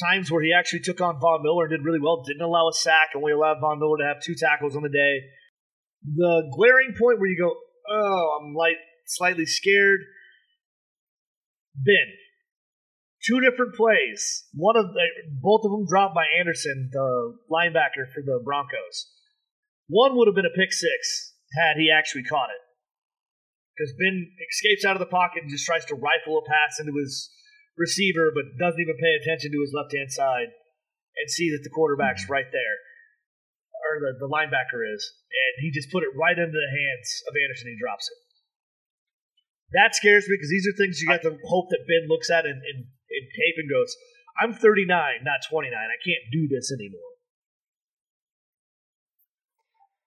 [0.01, 2.23] times where he actually took on Von Miller and did really well.
[2.25, 4.89] Didn't allow a sack, and we allowed Von Miller to have two tackles on the
[4.89, 5.21] day.
[6.03, 7.53] The glaring point where you go,
[7.89, 10.01] oh, I'm like slightly scared.
[11.75, 12.09] Ben,
[13.25, 14.45] two different plays.
[14.53, 15.03] One of the,
[15.41, 19.11] both of them dropped by Anderson, the linebacker for the Broncos.
[19.87, 22.65] One would have been a pick six had he actually caught it
[23.75, 26.95] because Ben escapes out of the pocket and just tries to rifle a pass into
[26.95, 27.27] his
[27.75, 30.55] receiver, but doesn't even pay attention to his left hand side
[31.19, 32.31] and see that the quarterback's hmm.
[32.31, 32.77] right there,
[33.83, 37.35] or the, the linebacker is, and he just put it right into the hands of
[37.35, 37.67] Anderson.
[37.67, 38.19] and He drops it.
[39.75, 42.47] That scares me because these are things you got to hope that Ben looks at
[42.47, 43.91] in, in, in tape and goes,
[44.39, 44.87] "I'm 39,
[45.27, 45.73] not 29.
[45.75, 47.14] I can't do this anymore."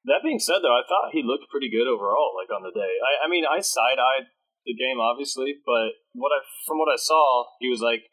[0.08, 2.32] That being said, though, I thought he looked pretty good overall.
[2.34, 4.32] Like on the day, I, I mean, I side eyed
[4.68, 8.04] the game obviously, but what I from what I saw, he was like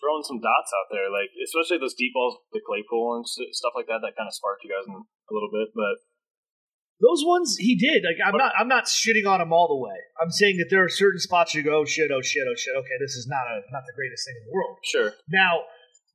[0.00, 3.24] throwing some dots out there, like especially those deep balls to Claypool and
[3.56, 4.04] stuff like that.
[4.04, 5.96] That kind of sparked you guys in a little bit, but
[7.00, 8.04] Those ones he did.
[8.04, 9.96] Like I'm not I'm not shitting on him all the way.
[10.20, 12.74] I'm saying that there are certain spots you go, oh shit, oh shit, oh shit.
[12.76, 14.76] Okay, this is not a not the greatest thing in the world.
[14.84, 15.64] sure, Now,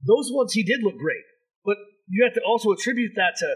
[0.05, 1.25] those ones he did look great,
[1.65, 3.47] but you have to also attribute that to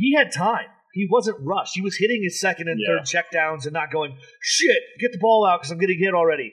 [0.00, 0.66] he had time.
[0.92, 1.72] He wasn't rushed.
[1.74, 3.00] He was hitting his second and Yeah.
[3.00, 4.76] third checkdowns and not going shit.
[5.00, 6.52] Get the ball out because I'm getting hit already.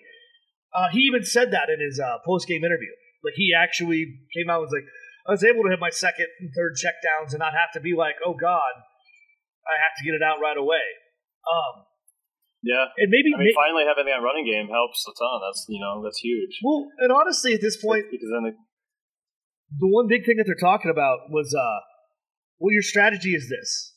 [0.74, 2.92] Uh, he even said that in his uh, post game interview.
[3.24, 4.88] Like he actually came out and was like,
[5.28, 7.94] I was able to hit my second and third checkdowns and not have to be
[7.98, 8.74] like, oh god,
[9.68, 10.86] I have to get it out right away.
[11.44, 11.84] Um,
[12.64, 12.88] yeah.
[12.96, 15.38] and maybe, I mean, finally having that running game helps a ton.
[15.44, 16.60] That's you know that's huge.
[16.64, 18.54] well, and honestly, at this point, because then the,
[19.84, 21.80] the one big thing that they're talking about was, uh,
[22.60, 23.96] well, your strategy is this,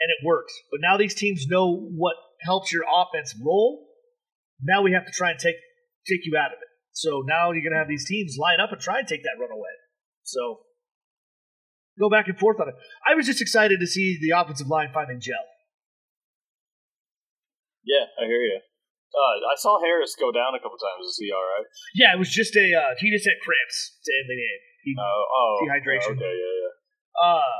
[0.00, 0.52] and it works.
[0.70, 3.86] But now these teams know what helps your offense roll.
[4.62, 5.56] Now we have to try and take
[6.08, 6.68] take you out of it.
[6.92, 9.38] So now you're going to have these teams line up and try and take that
[9.38, 9.70] run away.
[10.24, 10.60] So
[12.00, 12.74] go back and forth on it.
[13.06, 15.38] I was just excited to see the offensive line finally gel.
[17.86, 18.60] Yeah, I hear you.
[19.08, 21.08] Uh, I saw Harris go down a couple times.
[21.08, 21.66] Is he all right?
[21.96, 24.60] Yeah, it was just a uh, he just had cramps to end the game.
[24.84, 26.12] He, Oh, oh, Dehydration.
[26.18, 26.74] Okay, yeah, yeah.
[27.16, 27.56] uh,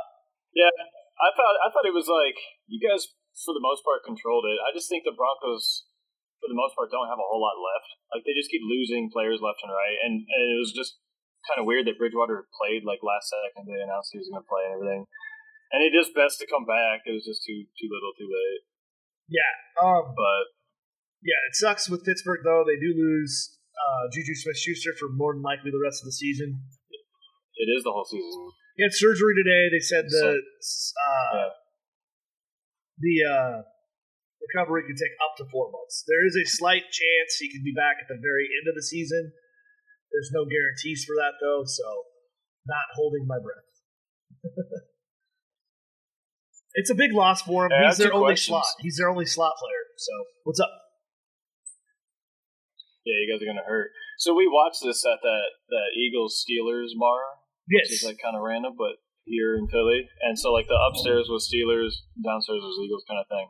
[0.59, 0.75] Yeah,
[1.23, 2.35] I thought I thought it was like
[2.67, 3.07] you guys
[3.47, 4.59] for the most part controlled it.
[4.59, 5.87] I just think the Broncos
[6.43, 7.89] for the most part don't have a whole lot left.
[8.11, 10.99] Like they just keep losing players left and right, and, and it was just
[11.47, 13.71] kind of weird that Bridgewater played like last second.
[13.71, 15.03] They announced he was going to play and everything,
[15.71, 17.07] and he just best to come back.
[17.07, 18.63] It was just too too little, too late.
[19.31, 20.45] Yeah, um, But
[21.23, 22.67] yeah, it sucks with Pittsburgh though.
[22.67, 26.67] They do lose uh, Juju Smith-Schuster for more than likely the rest of the season.
[27.55, 28.58] it is the whole season.
[28.79, 29.67] He had surgery today.
[29.75, 31.51] They said the uh,
[33.03, 33.57] the uh,
[34.39, 36.07] recovery could take up to four months.
[36.07, 38.87] There is a slight chance he could be back at the very end of the
[38.87, 39.35] season.
[40.15, 42.07] There's no guarantees for that though, so
[42.71, 43.67] not holding my breath.
[46.79, 47.73] it's a big loss for him.
[47.75, 48.55] Yeah, He's their only questions.
[48.63, 48.79] slot.
[48.79, 49.85] He's their only slot player.
[49.99, 50.13] So
[50.45, 50.71] what's up?
[53.05, 53.91] Yeah, you guys are gonna hurt.
[54.19, 57.38] So we watched this at that that Eagles Steelers bar,
[57.69, 58.09] which is Yes.
[58.09, 58.97] like kind of random, but
[59.29, 63.29] here in Philly, and so like the upstairs was Steelers, downstairs was Eagles, kind of
[63.29, 63.49] thing.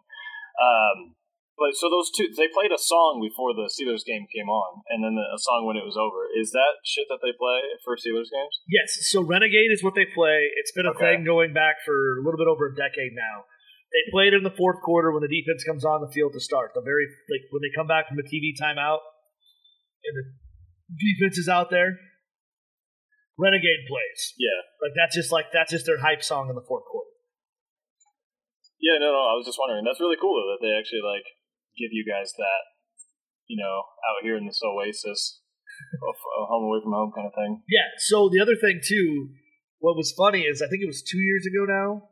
[0.58, 1.14] Um,
[1.58, 5.02] but so those two, they played a song before the Steelers game came on, and
[5.02, 6.26] then a song when it was over.
[6.34, 8.54] Is that shit that they play for Steelers games?
[8.70, 10.50] Yes, so Renegade is what they play.
[10.58, 11.18] It's been a Okay.
[11.18, 13.46] thing going back for a little bit over a decade now.
[13.90, 16.40] They play it in the fourth quarter when the defense comes on the field to
[16.42, 16.74] start.
[16.74, 19.00] The very like when they come back from a TV timeout
[20.04, 20.24] and the
[20.98, 21.98] defense is out there.
[23.38, 24.34] Renegade plays.
[24.36, 27.10] Yeah, Like that's just like that's just their hype song in the fourth quarter.
[28.82, 28.98] yeah.
[28.98, 29.22] No, no.
[29.30, 29.86] I was just wondering.
[29.86, 31.26] That's really cool though, that they actually like
[31.78, 32.62] give you guys that,
[33.46, 35.38] you know, out here in this oasis,
[36.02, 37.62] of, of home away from home kind of thing.
[37.70, 37.86] Yeah.
[37.98, 39.30] So the other thing too,
[39.78, 42.10] what was funny is I think it was two years ago now.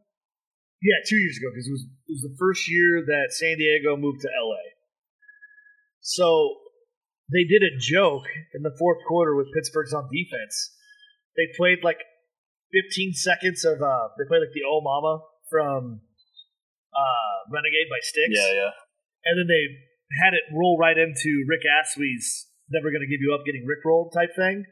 [0.79, 3.97] Yeah, two years ago because it was it was the first year that San Diego
[3.97, 4.62] moved to LA.
[6.01, 6.55] So
[7.33, 10.76] they did a joke in the fourth quarter with Pittsburgh's on defense.
[11.37, 12.01] They played like
[12.72, 16.01] 15 seconds of uh they played like the Oh Mama from
[16.92, 18.33] uh Renegade by Styx.
[18.33, 18.72] Yeah, yeah.
[19.25, 19.64] And then they
[20.22, 24.12] had it roll right into Rick Astley's Never Gonna Give You Up Getting Rick Rolled
[24.14, 24.64] type thing.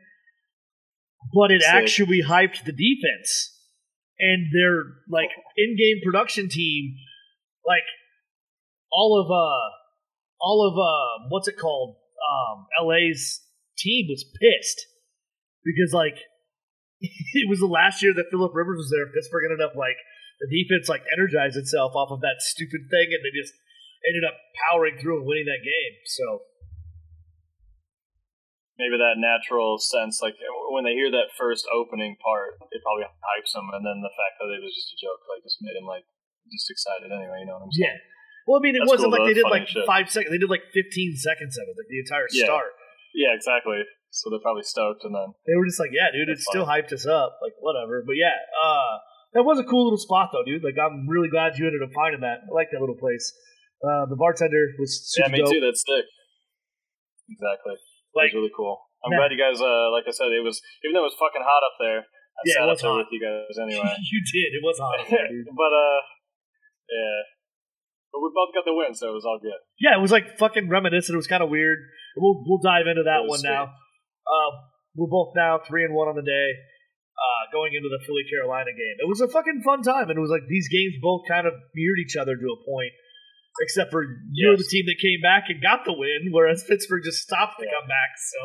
[1.33, 1.71] But it Sick.
[1.73, 3.53] actually hyped the defense.
[4.19, 6.97] And their like in game production team,
[7.67, 7.87] like
[8.93, 9.71] all of uh
[10.41, 11.97] all of uh what's it called?
[12.25, 13.41] Um LA's
[13.79, 14.87] team was pissed.
[15.65, 16.19] Because like
[17.43, 19.07] it was the last year that Philip Rivers was there.
[19.13, 19.97] Pittsburgh ended up like
[20.41, 23.55] the defense like energized itself off of that stupid thing and they just
[24.09, 24.37] ended up
[24.67, 25.95] powering through and winning that game.
[26.05, 26.45] So
[28.79, 30.35] maybe that natural sense, like
[30.75, 34.35] when they hear that first opening part, it probably hypes them, and then the fact
[34.43, 36.03] that it was just a joke, like just made him like
[36.51, 37.41] just excited anyway.
[37.43, 37.95] You know what I'm saying?
[37.95, 38.13] yeah.
[38.45, 39.31] Well, I mean, it That's wasn't cool, like though.
[39.33, 39.89] they did like shit.
[39.89, 40.29] five seconds.
[40.29, 42.45] They did like 15 seconds of it, like the entire Yeah.
[42.45, 42.77] start.
[43.17, 43.81] Yeah, exactly.
[44.15, 46.95] So they're probably stoked, and then They were just like, yeah, dude, it still hyped
[46.95, 47.43] us up.
[47.43, 47.99] Like, whatever.
[48.07, 49.03] But yeah, uh,
[49.35, 50.63] that was a cool little spot, though, dude.
[50.63, 52.47] Like, I'm really glad you ended up finding that.
[52.47, 53.35] I like that little place.
[53.83, 55.51] Uh, the bartender was super yeah, me dope.
[55.51, 55.59] too.
[55.59, 56.07] That's sick.
[57.27, 57.75] Exactly.
[58.15, 58.79] Like, That's really cool.
[59.03, 59.61] I'm glad you guys.
[59.61, 62.01] Uh, like I said, it was even though it was fucking hot up there.
[62.07, 63.01] I Yeah, it sat was up there hot.
[63.05, 63.91] with you guys anyway.
[63.99, 64.51] you did.
[64.57, 65.51] It was hot, there, dude.
[65.59, 66.01] but uh,
[66.89, 67.21] yeah.
[68.15, 69.59] But we both got the win, so it was all good.
[69.77, 71.13] Yeah, it was like fucking reminiscent.
[71.13, 71.83] It was kind of weird.
[72.17, 73.75] We'll we'll dive into that It was one now.
[74.25, 74.51] Uh,
[74.97, 76.49] we're both now three and one on the day,
[77.19, 78.97] uh, going into the Philly Carolina game.
[79.03, 81.55] It was a fucking fun time, and it was like these games both kind of
[81.75, 82.95] mirrored each other to a point,
[83.61, 87.21] except for you're the team that came back and got the win, whereas Pittsburgh just
[87.23, 87.75] stopped to Yeah.
[87.79, 88.11] come back.
[88.17, 88.41] So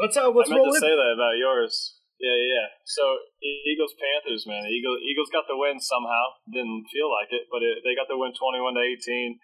[0.00, 0.82] let's uh, let's I meant roll to in.
[0.82, 1.98] say that about yours.
[2.18, 2.50] Yeah, yeah.
[2.62, 2.68] yeah.
[2.86, 3.02] So
[3.42, 4.66] Eagles Panthers, man.
[4.66, 6.38] Eagles Eagles got the win somehow.
[6.50, 9.38] Didn't feel like it, but it, they got the win twenty one to eighteen.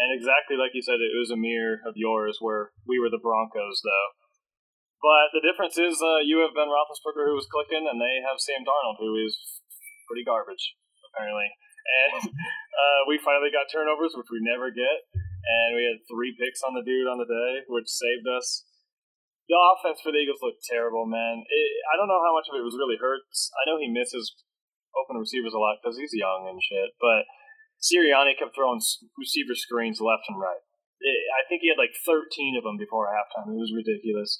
[0.00, 3.20] And exactly like you said, it was a mirror of yours, where we were the
[3.20, 4.08] Broncos, though.
[5.00, 8.36] But the difference is, uh, you have Ben Roethlisberger who was clicking, and they have
[8.36, 9.32] Sam Darnold who is
[10.04, 10.76] pretty garbage,
[11.08, 11.48] apparently.
[11.48, 12.28] And
[12.80, 16.76] uh, we finally got turnovers, which we never get, and we had three picks on
[16.76, 18.68] the dude on the day, which saved us
[19.50, 21.42] the offense for the Eagles looked terrible, man.
[21.42, 23.50] It, I don't know how much of it was really hurts.
[23.58, 24.30] I know he misses
[24.94, 27.26] open receivers a lot because he's young and shit, but
[27.82, 28.78] Sirianni kept throwing
[29.18, 30.62] receiver screens left and right.
[31.02, 33.50] It, I think he had like 13 of them before halftime.
[33.50, 34.38] It was ridiculous.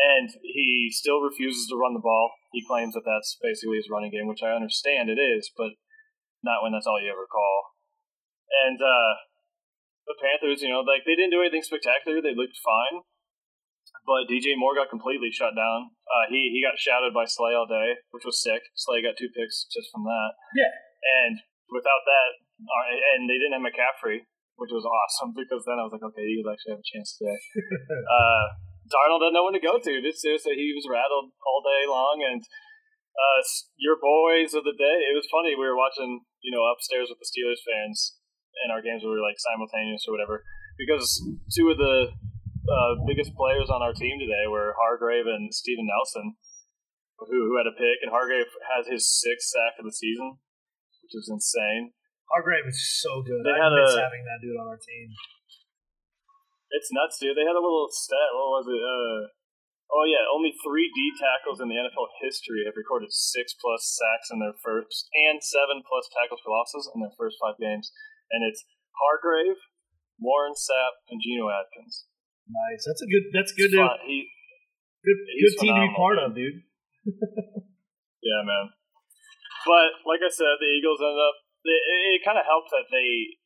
[0.00, 2.32] And he still refuses to run the ball.
[2.52, 5.76] He claims that that's basically his running game, which I understand it is, but
[6.40, 7.76] not when that's all you ever call.
[8.64, 9.12] And uh,
[10.08, 12.24] the Panthers, you know, like they didn't do anything spectacular.
[12.24, 13.04] They looked fine
[14.06, 15.92] but DJ Moore got completely shut down.
[16.08, 18.62] Uh, he he got shadowed by Slay all day, which was sick.
[18.74, 20.30] Slay got two picks just from that.
[20.56, 20.72] Yeah.
[21.22, 21.34] And
[21.70, 25.92] without that, uh, and they didn't have McCaffrey, which was awesome because then I was
[25.94, 27.38] like, okay, Eagles actually have a chance today.
[28.18, 28.44] uh,
[28.90, 29.92] Darnold didn't know when to go to.
[30.02, 32.42] Just seriously, he was rattled all day long, and
[33.14, 33.40] uh,
[33.78, 34.98] your boys of the day.
[35.06, 35.54] It was funny.
[35.54, 38.18] We were watching, you know, upstairs with the Steelers fans,
[38.66, 40.42] and our games were like simultaneous or whatever,
[40.78, 41.06] because
[41.54, 42.10] two of the
[42.66, 46.34] uh, biggest players on our team today were Hargrave and Steven Nelson,
[47.18, 50.38] who who had a pick, and Hargrave has his sixth sack of the season,
[51.06, 51.94] which is insane.
[52.30, 53.42] Hargrave is so good.
[53.42, 55.10] They I had miss a- having that dude on our team.
[56.70, 57.34] It's nuts, dude.
[57.34, 58.30] They had a little stat.
[58.34, 58.78] What was it?
[58.78, 59.20] Uh,
[59.90, 64.30] oh yeah, only three D tackles in the NFL history have recorded six plus sacks
[64.30, 67.90] in their first, and seven plus tackles for losses in their first five games.
[68.30, 68.62] And it's
[68.94, 69.58] Hargrave,
[70.22, 72.06] Warren Sapp, and Geno Atkins.
[72.46, 72.86] Nice.
[72.86, 73.24] That's a good.
[73.34, 73.74] That's good.
[73.74, 74.30] To, He,
[75.02, 76.62] good, good team to be part of, dude.
[78.22, 78.70] yeah, man.
[79.66, 81.36] But like I said, the Eagles ended up.
[81.66, 81.82] It,
[82.16, 83.39] it kind of helped that they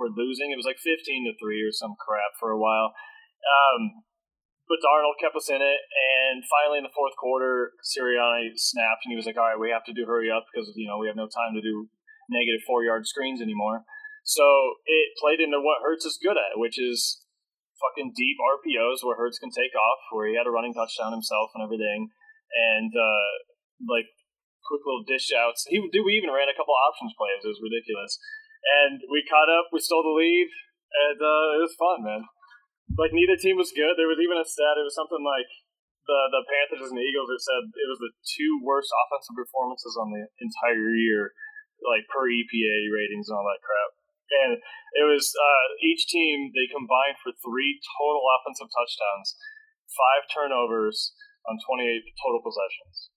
[0.00, 0.50] were losing.
[0.50, 2.96] It was like fifteen to three or some crap for a while.
[3.44, 4.02] Um,
[4.64, 9.12] but Darnold kept us in it, and finally in the fourth quarter, Sirianni snapped, and
[9.12, 11.10] he was like, "All right, we have to do hurry up because you know we
[11.10, 11.90] have no time to do
[12.32, 13.84] negative four yard screens anymore."
[14.24, 14.46] So
[14.86, 17.20] it played into what Hurts is good at, which is
[17.80, 21.50] fucking deep RPOs where Hurts can take off, where he had a running touchdown himself
[21.56, 22.12] and everything,
[22.54, 23.30] and uh,
[23.88, 24.06] like
[24.62, 25.66] quick little dish outs.
[25.66, 27.42] He do we even ran a couple options plays.
[27.42, 28.20] It was ridiculous,
[28.64, 29.72] and we caught up.
[29.72, 30.48] We stole the lead,
[31.10, 32.22] and uh, it was fun, man.
[32.98, 33.94] Like neither team was good.
[33.94, 34.80] There was even a stat.
[34.80, 35.48] It was something like
[36.04, 37.30] the the Panthers and the Eagles.
[37.30, 41.32] It said it was the two worst offensive performances on the entire year,
[41.86, 43.90] like per EPA ratings and all that crap.
[44.30, 44.52] And
[44.94, 49.38] it was uh, each team they combined for three total offensive touchdowns,
[49.90, 51.14] five turnovers
[51.46, 53.10] on twenty eight total possessions.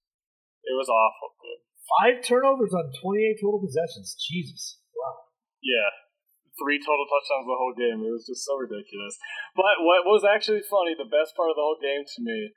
[0.64, 1.64] It was awful, dude.
[1.84, 4.16] Five turnovers on 28 total possessions.
[4.16, 4.80] Jesus.
[5.64, 5.90] Yeah.
[6.60, 8.06] Three total touchdowns the whole game.
[8.06, 9.18] It was just so ridiculous.
[9.58, 12.54] But what was actually funny, the best part of the whole game to me,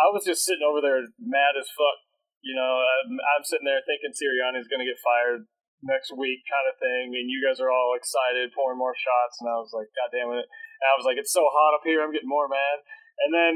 [0.00, 2.00] I was just sitting over there mad as fuck.
[2.40, 5.44] You know, I'm, I'm sitting there thinking Sirianni's going to get fired
[5.84, 9.50] next week kind of thing, and you guys are all excited, pouring more shots, and
[9.50, 10.46] I was like, God damn it.
[10.48, 12.80] And I was like, it's so hot up here, I'm getting more mad.
[13.26, 13.52] And then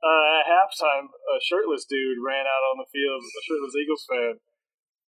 [0.00, 4.34] uh, at halftime, a shirtless dude ran out on the field, a shirtless Eagles fan,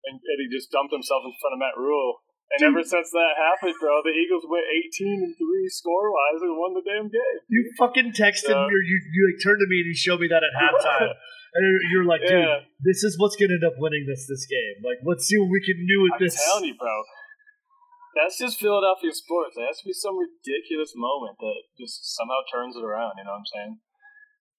[0.08, 2.20] and, and he just dumped himself in front of Matt Rhule.
[2.52, 5.40] And ever since that happened, bro, the Eagles went 18 and 3
[5.72, 7.38] score wise and won the damn game.
[7.48, 10.28] You fucking texted me, or you, you like turned to me and you showed me
[10.28, 11.16] that at halftime.
[11.56, 12.68] and you're- like, dude, Yeah.
[12.84, 14.84] this is what's going to end up winning this this game.
[14.84, 16.36] Like, let's see what we can do with I'm this.
[16.36, 16.92] telling you, bro.
[18.12, 19.56] That's just Philadelphia sports.
[19.56, 23.16] There has to be some ridiculous moment that just somehow turns it around.
[23.16, 23.72] You know what I'm saying?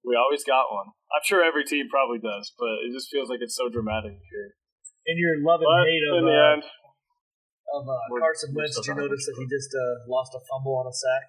[0.01, 0.89] We always got one.
[1.13, 4.57] I'm sure every team probably does, but it just feels like it's so dramatic here.
[5.05, 6.63] And you're loving hate of, in the uh, end,
[7.73, 10.41] of uh, We're- Carson we're Wentz, did you notice that he just uh, lost a
[10.45, 11.25] fumble on a sack?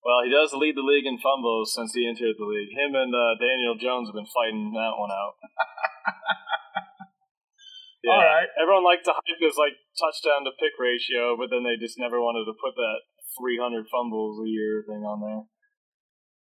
[0.00, 2.72] well, he does lead the league in fumbles since he entered the league.
[2.72, 5.36] Him and uh, Daniel Jones have been fighting that one out.
[8.02, 8.10] Yeah.
[8.16, 8.48] All right.
[8.56, 12.16] Everyone liked to hype his like touchdown to pick ratio, but then they just never
[12.16, 13.04] wanted to put that
[13.38, 15.44] 300 fumbles a year thing on there.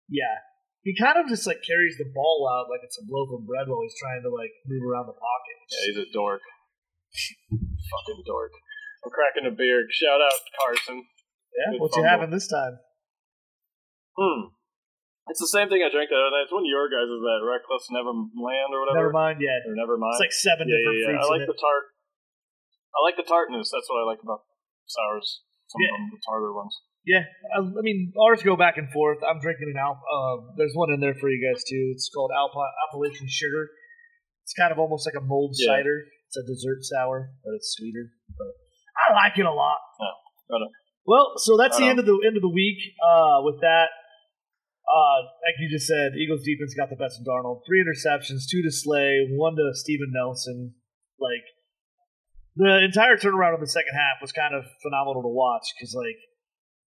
[0.07, 0.39] Yeah.
[0.87, 3.67] He kind of just like carries the ball out like it's a loaf of bread
[3.67, 5.55] while he's trying to like move around the pocket.
[5.67, 6.43] Yeah, he's a dork.
[7.91, 8.51] Fucking dork.
[9.05, 9.85] I'm cracking a beer.
[9.91, 11.03] Shout out Carson.
[11.53, 12.81] Yeah, Good what you having this time?
[14.17, 14.53] Hmm.
[15.31, 16.49] It's the same thing I drank the other night.
[16.49, 18.99] It's one of your guys' is that Reckless Neverland or whatever.
[19.07, 19.63] Never mind yet.
[19.63, 20.19] Or never mind.
[20.19, 21.23] It's like seven yeah, different yeah, yeah.
[21.23, 21.85] I like the tart.
[22.91, 23.71] I like the tartness.
[23.71, 24.43] That's what I like about
[24.89, 25.47] sours.
[25.71, 25.95] Some Yeah.
[25.95, 26.75] of them, the tartar ones.
[27.07, 27.23] Yeah,
[27.55, 29.19] I, I mean ours go back and forth.
[29.23, 29.99] I'm drinking an Alp.
[30.03, 31.91] Uh, there's one in there for you guys too.
[31.95, 32.55] It's called Alp-
[32.89, 33.71] Appalachian Sugar.
[34.43, 35.67] It's kind of almost like a Yeah.
[35.67, 36.03] cider.
[36.33, 38.09] It's a dessert sour, but it's sweeter.
[38.33, 38.49] But
[38.97, 39.77] I like it a lot.
[40.49, 40.69] right on.
[41.05, 42.79] Well, so that's the end of the end of the week.
[42.97, 43.93] Uh, with that,
[44.89, 47.61] uh, like you just said, Eagles defense got the best of Darnold.
[47.69, 50.73] Three interceptions, two to Slay, one to Steven Nelson.
[51.19, 51.45] Like
[52.55, 56.17] the entire turnaround of the second half was kind of phenomenal to watch because like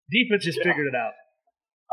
[0.10, 0.74] defense just Yeah.
[0.74, 1.14] figured it out.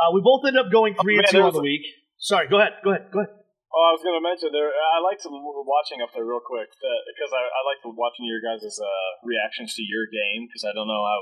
[0.01, 1.85] Uh, we both ended up going three man, and two on was the week.
[2.17, 3.35] Sorry, go ahead, go ahead, go ahead.
[3.73, 4.69] Oh, I was going to mention there.
[4.69, 8.29] I like to watching up there real quick that, because I, I like to watching
[8.29, 11.21] your guys' uh, reactions to your game because I don't know how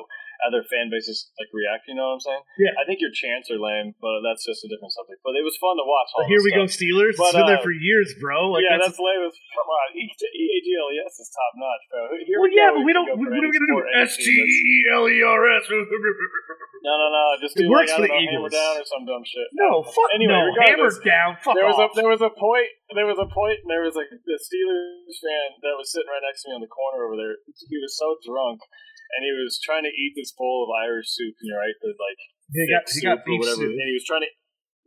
[0.51, 1.86] other fan bases like react.
[1.86, 2.42] You know what I'm saying?
[2.59, 2.74] Yeah.
[2.74, 5.22] I think your chants are lame, but that's just a different subject.
[5.22, 6.11] But it was fun to watch.
[6.16, 6.66] All But here we go.
[6.66, 7.14] Steelers.
[7.14, 8.51] But, it's been there uh, for years, bro.
[8.51, 9.22] Like, yeah, that's, that's lame.
[9.30, 12.01] as- Come on, E- EAGLES is top notch, bro.
[12.26, 12.80] Here well, we yeah, go.
[12.80, 13.14] but we can don't.
[13.14, 14.03] What are we any gonna do?
[14.03, 15.64] S T E L E R S.
[16.81, 17.22] No, no, no.
[17.45, 18.57] Just It do works like, for the hammer Eagles.
[18.57, 19.49] down or some dumb shit.
[19.53, 20.49] No, fuck Anyway, no.
[20.64, 21.37] Hammer down.
[21.45, 21.93] Fuck there was off.
[21.93, 25.16] a there was a point there was a point and there was like the Steelers
[25.20, 27.37] fan that was sitting right next to me on the corner over there.
[27.45, 28.64] He was so drunk,
[29.12, 31.37] and he was trying to eat this bowl of Irish soup.
[31.37, 33.61] And you're right, the like He got, he got beef whatever.
[33.68, 33.76] soup.
[33.76, 34.31] And he was trying to,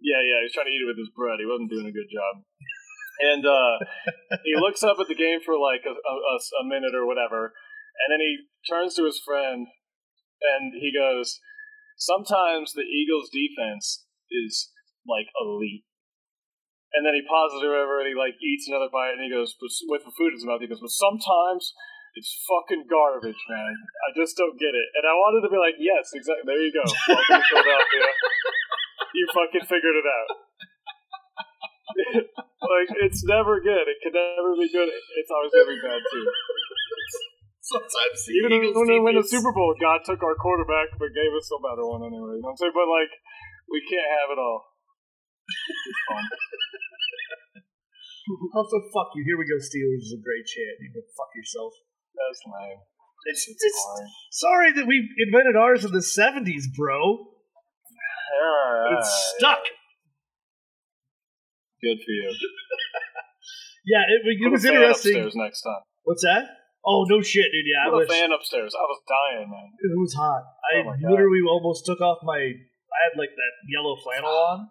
[0.01, 1.37] yeah, yeah, he was trying to eat it with his bread.
[1.37, 2.41] He wasn't doing a good job.
[3.21, 3.75] And uh,
[4.49, 7.53] he looks up at the game for like a, a, a minute or whatever,
[8.01, 9.69] and then he turns to his friend
[10.41, 11.39] and he goes,
[12.03, 14.71] "Sometimes the Eagles' defense is
[15.07, 15.87] like elite."
[16.93, 19.55] And then he pauses or whatever, and he like eats another bite, and he goes,
[19.87, 21.73] with the food in his mouth, he goes, "But sometimes
[22.13, 23.73] it's fucking garbage, man.
[24.05, 26.45] I just don't get it." And I wanted to be like, "Yes, exactly.
[26.45, 26.85] There you go.
[26.85, 28.07] Welcome to Philadelphia.
[29.13, 30.29] You fucking figured it out."
[32.73, 33.85] like it's never good.
[33.85, 34.89] It can never be good.
[34.89, 36.25] It's always gonna be bad too.
[37.63, 41.15] Sometimes the Even Eagles when we win the Super Bowl, God took our quarterback but
[41.15, 42.35] gave us a better one anyway.
[42.35, 42.75] You know what I'm saying?
[42.75, 43.11] But like,
[43.71, 44.59] we can't have it all.
[45.47, 46.23] It's fun.
[48.55, 49.23] Also, fuck you.
[49.27, 50.79] Here we go, Steelers is a great chant.
[50.79, 51.75] You can fuck yourself.
[52.15, 52.79] That's lame.
[53.25, 53.83] It's, It's it's
[54.31, 56.95] sorry that we invented ours in the '70s, bro.
[56.95, 59.63] Ah, but Yeah, it's stuck.
[61.83, 62.31] Good for you.
[63.85, 65.19] Yeah, it, it was interesting.
[65.19, 65.83] upstairs next time.
[66.03, 66.47] What's that?
[66.85, 67.63] Oh no, shit, dude.
[67.65, 68.75] Yeah, I Put wish a fan upstairs.
[68.75, 69.71] I was dying, man.
[69.79, 70.43] it was hot.
[70.67, 71.11] I Oh my God.
[71.15, 72.35] literally almost took off my.
[72.39, 74.67] I had like that yellow flannel on,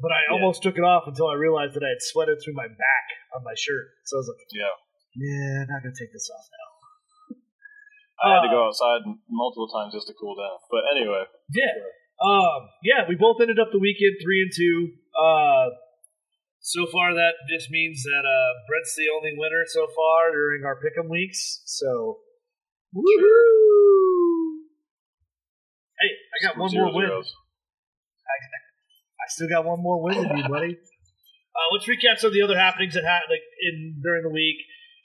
[0.00, 0.36] but I Yeah.
[0.36, 3.42] almost took it off until I realized that I had sweated through my back on
[3.44, 3.86] my shirt.
[4.04, 4.74] So I was like, Yeah.
[5.16, 6.68] "Yeah, I'm not gonna take this off now."
[8.22, 10.58] I had to Uh, go outside multiple times just to cool down.
[10.70, 11.72] But anyway, Yeah.
[12.22, 14.94] Um, yeah, we both ended up the weekend three and two.
[15.18, 15.70] Uh,
[16.62, 20.78] so far, that just means that uh, Brett's the only winner so far during our
[20.78, 21.62] pick'em weeks.
[21.66, 22.18] So,
[22.94, 24.62] woohoo!
[25.98, 27.06] Hey, I got one zero more win.
[27.08, 27.34] zeros.
[29.20, 30.78] I still got one more win than you, buddy.
[31.52, 34.56] Uh, let's recap some of the other happenings that happened like, in during the week.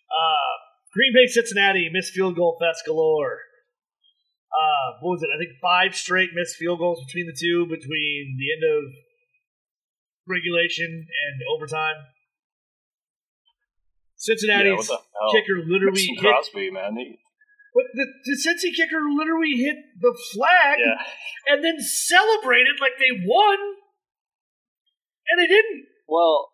[0.07, 0.55] Uh,
[0.95, 3.43] Green Bay, Cincinnati, missed field goal fest galore.
[4.47, 5.29] Uh, what was it?
[5.35, 8.95] I think five straight missed field goals between the two between the end of
[10.27, 11.95] regulation and overtime.
[14.13, 15.31] Yeah, Cincinnati's what the hell?
[15.31, 16.21] kicker literally Mason hit.
[16.21, 16.97] Crosby, man.
[16.97, 17.19] He,
[17.73, 21.53] But the, the Cincy kicker literally hit the flag yeah.
[21.53, 23.57] and then celebrated like they won,
[25.29, 25.85] and they didn't.
[26.07, 26.49] Well,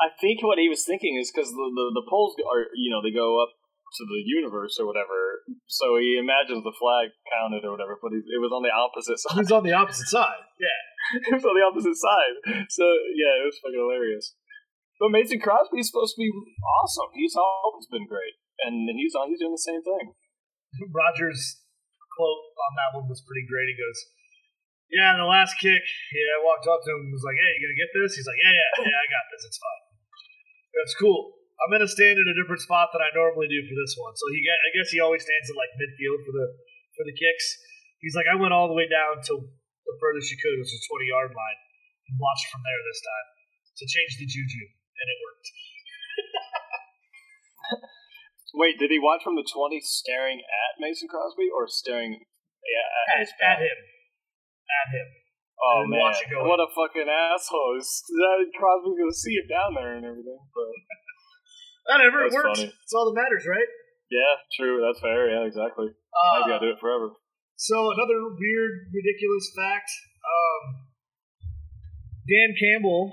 [0.00, 3.02] I think what he was thinking is because the, the the poles are you know
[3.02, 3.50] they go up
[3.96, 8.20] to the universe or whatever, so he imagines the flag counted or whatever, but he,
[8.20, 9.36] it was on the opposite side.
[9.40, 10.44] Who's on the opposite side?
[10.60, 10.80] Yeah.
[11.28, 12.34] it was on the opposite side.
[12.68, 12.84] So
[13.16, 14.36] yeah, it was fucking hilarious.
[14.98, 16.30] But Mason Crosby is supposed to be
[16.82, 17.14] awesome.
[17.14, 18.34] He's always been great,
[18.66, 19.30] and he's on.
[19.30, 20.18] He's doing the same thing.
[20.90, 21.62] Rodgers'
[22.10, 23.70] quote on that one was pretty great.
[23.70, 23.98] He goes,
[24.90, 27.62] "Yeah, the last kick, yeah, I walked up to him and was like, "Hey, you
[27.62, 29.46] gonna get this?" He's like, "Yeah, yeah, yeah, I got this.
[29.46, 29.82] It's fine.
[30.74, 31.37] That's cool.
[31.58, 34.26] I'm gonna stand in a different spot than I normally do for this one." So
[34.30, 36.46] he, I guess he always stands in like midfield for the
[36.94, 37.58] for the kicks.
[37.98, 40.86] He's like, "I went all the way down to the furthest you could, which was
[40.86, 41.58] 20 yard line,
[42.08, 43.26] and watched from there this time
[43.78, 45.48] to change the juju, and it worked."
[48.60, 52.24] Wait, did he watch from the twenty, staring at Mason Crosby, or staring
[52.68, 53.78] yeah, at, At, at him,
[54.68, 55.08] at him.
[55.58, 57.82] Oh man, watch it go what a fucking asshole!
[58.54, 60.38] Crosby's gonna see it down there and everything.
[60.54, 60.70] But
[61.88, 62.56] Whatever, it worked.
[62.58, 62.68] funny.
[62.68, 63.68] That's all that matters, right?
[64.10, 64.84] yeah, true.
[64.84, 65.28] That's fair.
[65.32, 65.88] Yeah, exactly.
[65.88, 67.12] Uh, He's gotta do it forever.
[67.56, 69.90] So another weird, ridiculous fact:
[70.22, 70.86] um,
[72.28, 73.12] Dan Campbell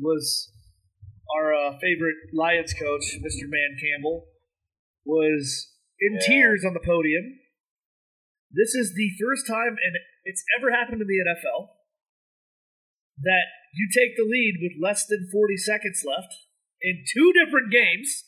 [0.00, 0.50] was
[1.36, 3.44] our uh, favorite Lions coach, Mr.
[3.48, 4.24] Man Campbell,
[5.04, 6.26] was in Yeah.
[6.26, 7.38] tears on the podium.
[8.50, 9.94] This is the first time, and
[10.24, 11.68] it's ever happened in the NFL,
[13.20, 13.44] that
[13.74, 16.32] you take the lead with less than 40 seconds left
[16.82, 18.24] in two different games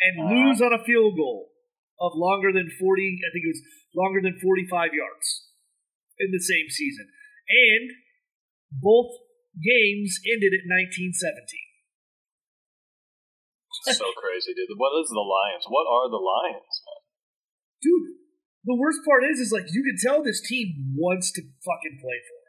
[0.00, 1.52] and lose on a field goal
[2.00, 3.62] of longer than 40, I think it was
[3.94, 5.26] longer than 45 yards
[6.18, 7.06] in the same season.
[7.46, 7.90] And
[8.72, 9.12] both
[9.60, 11.14] games ended at 1917.
[13.94, 14.74] so crazy, dude.
[14.78, 15.66] What is the Lions?
[15.68, 17.02] What are the Lions, man?
[17.82, 18.22] Dude,
[18.64, 22.18] the worst part is, is like you can tell this team wants to fucking play
[22.22, 22.41] for.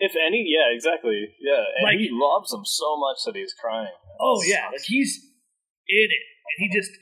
[0.00, 1.34] If any, yeah, exactly.
[1.40, 3.88] Yeah, and Like- he loves them so much that he's crying.
[3.92, 4.16] man.
[4.20, 5.16] Oh That yeah, like he's
[5.88, 6.92] in it, and he just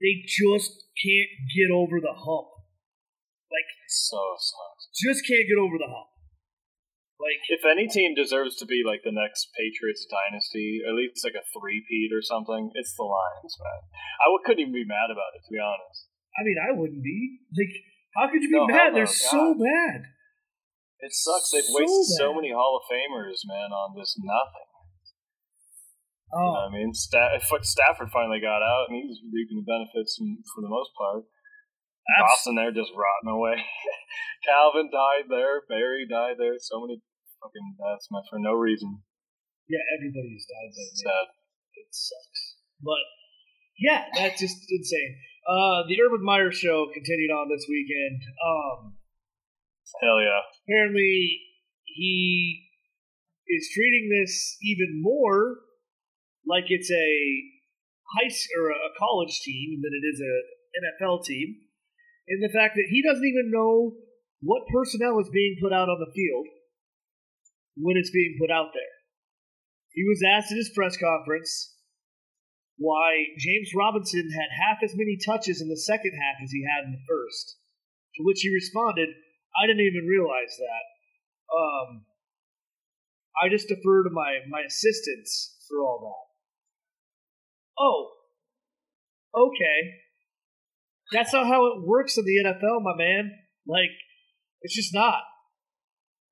[0.00, 0.70] they just
[1.02, 2.48] can't get over the hump.
[3.50, 4.90] Like so sucks.
[4.94, 6.10] just can't get over the hump.
[7.18, 11.24] Like If any team deserves to be like the next Patriots dynasty, or at least
[11.26, 13.80] like a three-peat or something, it's the Lions, man.
[14.22, 16.06] I couldn't even be mad about it, to be honest.
[16.38, 17.74] I mean, I wouldn't be like.
[18.14, 18.94] How could you be No, mad?
[18.94, 20.02] They're so bad.
[21.00, 21.54] It sucks.
[21.54, 24.68] They've So wasted so many Hall of Famers, man, on this nothing.
[26.28, 26.38] Oh.
[26.38, 30.68] You know I mean, Stafford finally got out, and he's reaping the benefits for the
[30.68, 31.24] most part.
[32.08, 33.60] Boston there just rotting away.
[34.48, 35.60] Calvin died there.
[35.68, 36.56] Barry died there.
[36.56, 37.04] So many
[37.42, 39.04] fucking deaths, man, for no reason.
[39.68, 40.92] Yeah, everybody's died there.
[41.04, 41.26] Sad.
[41.76, 42.56] It sucks.
[42.80, 43.04] But
[43.76, 45.20] yeah, that's just insane.
[45.44, 48.24] Uh, the Urban Meyer show continued on this weekend.
[48.40, 48.96] Um,
[50.00, 50.44] Hell yeah!
[50.68, 51.40] Apparently,
[51.84, 52.68] he
[53.48, 55.56] is treating this even more
[56.46, 57.10] like it's a
[58.12, 58.28] high
[58.60, 60.34] or a college team than it is a
[60.76, 61.56] NFL team.
[62.28, 63.96] In the fact that he doesn't even know
[64.40, 66.46] what personnel is being put out on the field
[67.76, 68.94] when it's being put out there.
[69.92, 71.74] He was asked in his press conference
[72.76, 76.84] why James Robinson had half as many touches in the second half as he had
[76.84, 77.56] in the first.
[78.16, 79.08] To which he responded,
[79.58, 80.84] I didn't even realize that.
[81.50, 82.04] Um,
[83.42, 86.24] I just defer to my, my assistants for all that.
[87.78, 88.10] Oh,
[89.34, 89.78] okay.
[91.12, 93.32] That's not how it works in the NFL, my man.
[93.66, 93.94] Like,
[94.62, 95.22] it's just not.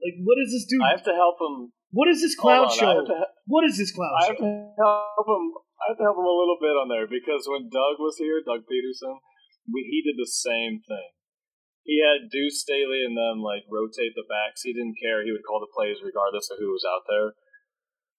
[0.02, 0.78] Like, what does this do?
[0.84, 1.72] I have to help him.
[1.92, 3.06] What is this clown show?
[3.46, 4.44] what is this clown I have to
[4.76, 5.44] help him
[5.76, 8.40] I have to help him a little bit on there because when Doug was here,
[8.42, 9.20] Doug Pederson,
[9.68, 11.10] we, he did the same thing.
[11.86, 14.66] He had Deuce Staley and them like rotate the backs.
[14.66, 15.22] He didn't care.
[15.22, 17.38] He would call the plays regardless of who was out there.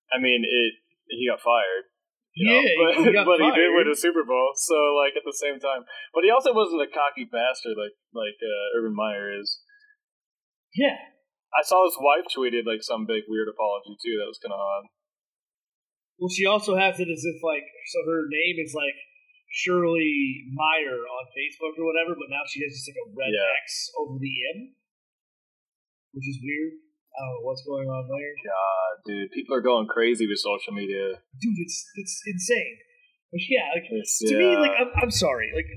[0.08, 0.80] I mean, it.
[1.12, 1.92] He got fired.
[2.36, 4.56] yeah, know, but, he, but he did win a Super Bowl.
[4.56, 5.84] So like at the same time,
[6.16, 9.60] but he also wasn't a cocky bastard like like uh, Urban Meyer is.
[10.72, 11.00] Yeah,
[11.52, 14.16] I saw his wife tweeted like some big weird apology too.
[14.20, 14.88] That was kind of odd.
[16.20, 18.96] Well, she also has it as if like so her name is like
[19.48, 23.60] Shirley Meyer on Facebook or whatever, but now she has just like a red yeah.
[23.64, 24.76] X over the M,
[26.12, 26.84] which is weird.
[27.16, 28.34] I don't know what's going on there.
[28.46, 31.18] God, dude, people are going crazy with social media.
[31.40, 32.78] Dude, it's it's insane.
[33.32, 34.38] But yeah, like, to yeah.
[34.38, 35.68] me, like I'm, I'm sorry, like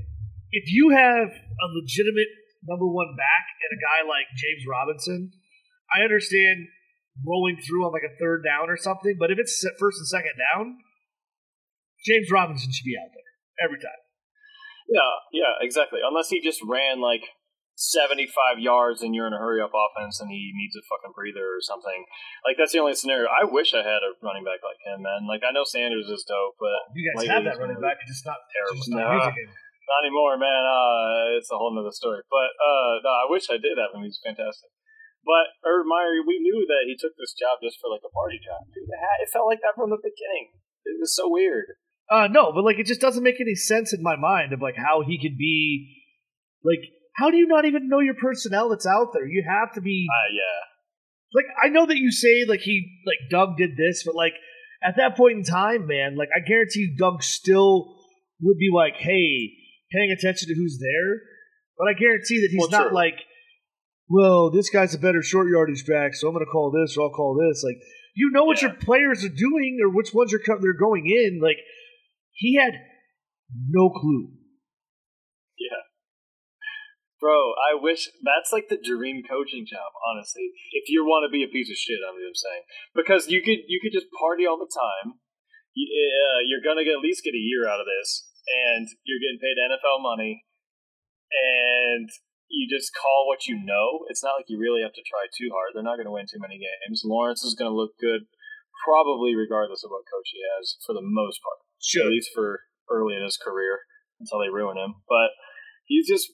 [0.51, 2.29] if you have a legitimate
[2.67, 5.33] number one back and a guy like James Robinson,
[5.89, 6.69] I understand
[7.25, 9.17] rolling through on like a third down or something.
[9.19, 10.77] But if it's first and second down,
[12.05, 13.30] James Robinson should be out there
[13.63, 14.01] every time.
[14.91, 16.01] Yeah, yeah, exactly.
[16.03, 17.23] Unless he just ran like
[17.81, 21.57] 75 yards and you're in a hurry up offense and he needs a fucking breather
[21.57, 22.05] or something.
[22.45, 23.31] Like, that's the only scenario.
[23.31, 25.25] I wish I had a running back like him, man.
[25.25, 26.93] Like, I know Sanders is dope, but.
[26.93, 28.85] You guys have that running back, it's just not terrible.
[28.85, 30.63] Just not, nah, not anymore, man.
[30.67, 32.21] Uh, it's a whole nother story.
[32.29, 34.05] But, uh, no, I wish I did have him.
[34.05, 34.69] He's fantastic.
[35.25, 38.41] But Urban Meyer, we knew that he took this job just for like a party
[38.41, 38.89] job, dude.
[39.21, 40.57] It felt like that from the beginning.
[40.85, 41.77] It was so weird.
[42.11, 44.77] Uh, no, but like it just doesn't make any sense in my mind of like
[44.77, 45.97] how he could be
[46.65, 46.81] like
[47.15, 49.27] how do you not even know your personnel that's out there?
[49.27, 50.61] You have to be uh, yeah.
[51.35, 54.35] Like I know that you say like he like Doug did this, but like
[54.83, 57.95] at that point in time, man, like I guarantee you Doug still
[58.41, 59.53] would be like, hey,
[59.93, 61.21] paying attention to who's there.
[61.79, 62.95] But I guarantee that he's well, not true.
[62.95, 63.21] like
[64.11, 67.05] well, this guy's a better short yardage back, so I'm going to call this or
[67.05, 67.63] I'll call this.
[67.63, 67.77] Like,
[68.17, 68.69] you know what yeah.
[68.69, 71.39] your players are doing or which ones are they're going in.
[71.41, 71.59] Like,
[72.33, 72.75] he had
[73.69, 74.33] no clue.
[75.59, 75.91] Yeah.
[77.21, 80.57] Bro, I wish that's like the dream coaching job, honestly.
[80.73, 82.65] If you want to be a piece of shit, I'm saying.
[82.97, 85.21] Because you could you could just party all the time.
[85.77, 89.21] You, uh, you're gonna get at least get a year out of this, and you're
[89.21, 90.49] getting paid NFL money,
[91.29, 92.09] and
[92.49, 94.09] you just call what you know.
[94.11, 95.73] It's not like you really have to try too hard.
[95.73, 97.07] They're not going to win too many games.
[97.07, 98.27] Lawrence is going to look good,
[98.83, 101.63] probably regardless of what coach he has, for the most part.
[102.05, 102.61] At least for
[102.93, 103.81] early in his career
[104.21, 105.01] until they ruin him.
[105.09, 105.33] But
[105.89, 106.29] he's just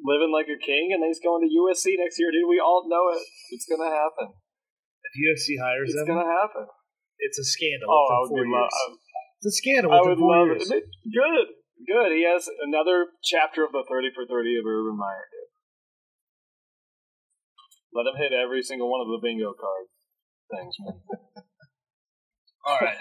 [0.00, 2.48] living like a king, and then he's going to USC next year, dude.
[2.48, 3.22] We all know it.
[3.52, 4.32] It's going to happen.
[4.32, 6.66] If USC hires it's him, it's going to happen.
[7.18, 7.90] It's a scandal.
[7.90, 8.46] Oh, I would
[9.42, 9.90] It's a scandal.
[9.92, 10.70] I would love years.
[10.70, 10.84] it.
[11.04, 11.46] Good.
[11.86, 12.10] Good.
[12.14, 15.52] He has another chapter of the 30 for 30 of Urban Meyer, dude.
[17.94, 19.86] Let him hit every single one of the bingo card
[20.50, 21.00] things, man.
[22.66, 22.98] All right.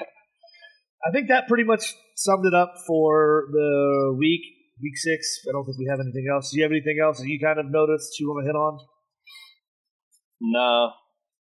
[1.05, 4.41] I think that pretty much summed it up for the week,
[4.81, 5.39] week six.
[5.47, 6.51] I don't think we have anything else.
[6.51, 8.79] Do you have anything else that you kind of noticed you want to hit on?
[10.41, 10.91] No,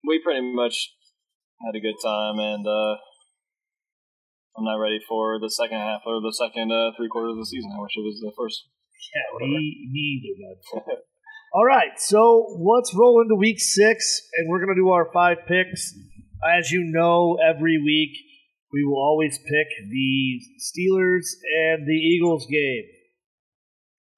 [0.06, 0.90] we pretty much
[1.64, 2.94] had a good time, and uh,
[4.58, 7.46] I'm not ready for the second half or the second uh, three quarters of the
[7.46, 7.70] season.
[7.74, 8.68] I wish it was the first.
[9.14, 10.98] Yeah, we need it.
[11.54, 15.38] All right, so let's roll into week six, and we're going to do our five
[15.46, 15.94] picks.
[16.42, 18.10] As you know, every week
[18.74, 21.26] we will always pick the Steelers
[21.70, 22.84] and the Eagles game.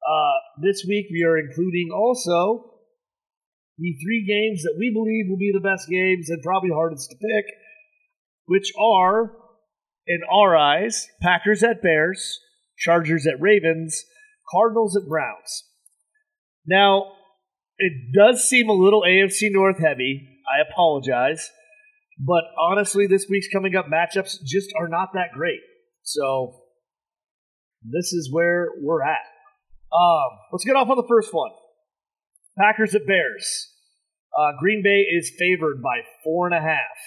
[0.01, 2.73] Uh, this week we are including also
[3.77, 7.17] the three games that we believe will be the best games and probably hardest to
[7.17, 7.45] pick,
[8.47, 9.33] which are
[10.07, 12.41] in our eyes, Packers at Bears,
[12.79, 14.05] Chargers at Ravens,
[14.51, 15.65] Cardinals at Browns.
[16.67, 17.13] Now,
[17.77, 20.41] it does seem a little AFC North heavy.
[20.49, 21.51] I apologize.
[22.19, 25.61] But honestly, this week's coming up matchups just are not that great.
[26.03, 26.63] So,
[27.83, 29.27] this is where we're at.
[29.93, 31.51] Um, let's get off on the first one
[32.59, 33.73] Packers at Bears.
[34.37, 36.99] Uh, Green Bay is favored by four and a half.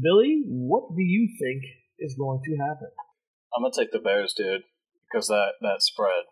[0.00, 1.62] Billy, what do you think
[1.98, 2.88] is going to happen?
[3.56, 4.62] I'm gonna take the Bears, dude,
[5.10, 6.24] because that that spread.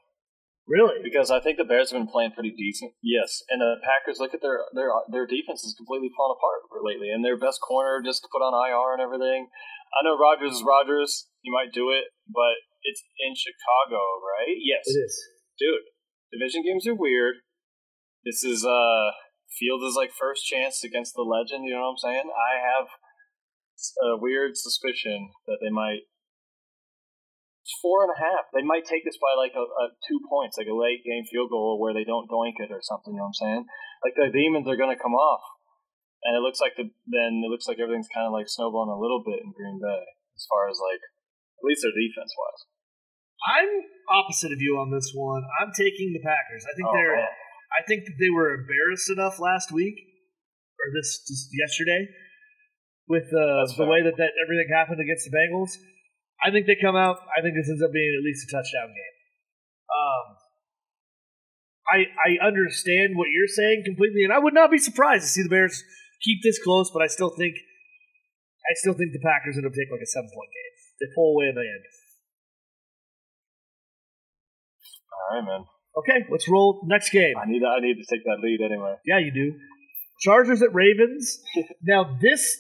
[0.67, 0.97] Really?
[1.05, 2.93] Because I think the Bears have been playing pretty decent.
[3.05, 7.11] Yes, and the Packers look at their their their defense is completely fallen apart lately,
[7.12, 9.49] and their best corner just put on IR and everything.
[9.93, 11.29] I know Rodgers is Rodgers.
[11.45, 14.57] he might do it, but it's in Chicago, right?
[14.57, 15.15] Yes, It is.
[15.61, 15.85] dude.
[16.33, 17.45] Division games are weird.
[18.25, 19.12] This is uh
[19.61, 21.65] Field is like first chance against the legend.
[21.69, 22.27] You know what I'm saying?
[22.33, 22.89] I have
[24.03, 26.09] a weird suspicion that they might.
[27.65, 28.53] It's four and a half.
[28.53, 31.49] They might take this by like a, a two points, like a late game field
[31.49, 33.17] goal where they don't doink it or something.
[33.17, 33.62] You know what I'm saying?
[34.05, 35.41] Like the demons are gonna come off,
[36.29, 39.01] and it looks like the then it looks like everything's kind of like snowballing a
[39.01, 40.05] little bit in Green Bay
[40.37, 42.62] as far as like at least their defense wise.
[43.49, 43.73] I'm
[44.12, 45.41] opposite of you on this one.
[45.57, 46.69] I'm taking the Packers.
[46.69, 47.17] I think Oh, they're.
[47.17, 47.33] man.
[47.73, 49.97] I think that they were embarrassed enough last week,
[50.77, 52.12] or this just yesterday,
[53.09, 55.81] with uh, the way that, that everything happened against the Bengals.
[56.45, 57.24] I think they come out.
[57.32, 59.16] I think this ends up being at least a touchdown game.
[59.88, 60.24] Um,
[61.88, 65.42] I I understand what you're saying completely, and I would not be surprised to see
[65.42, 65.82] the Bears
[66.20, 66.92] keep this close.
[66.92, 70.28] But I still think, I still think the Packers end up taking like a seven
[70.28, 70.74] point game.
[71.01, 71.84] They pull away in the end.
[75.16, 75.64] All right, man.
[75.97, 77.34] Okay, let's roll next game.
[77.40, 78.97] I need I need to take that lead anyway.
[79.07, 79.57] Yeah, you do.
[80.20, 81.40] Chargers at Ravens.
[81.82, 82.59] now this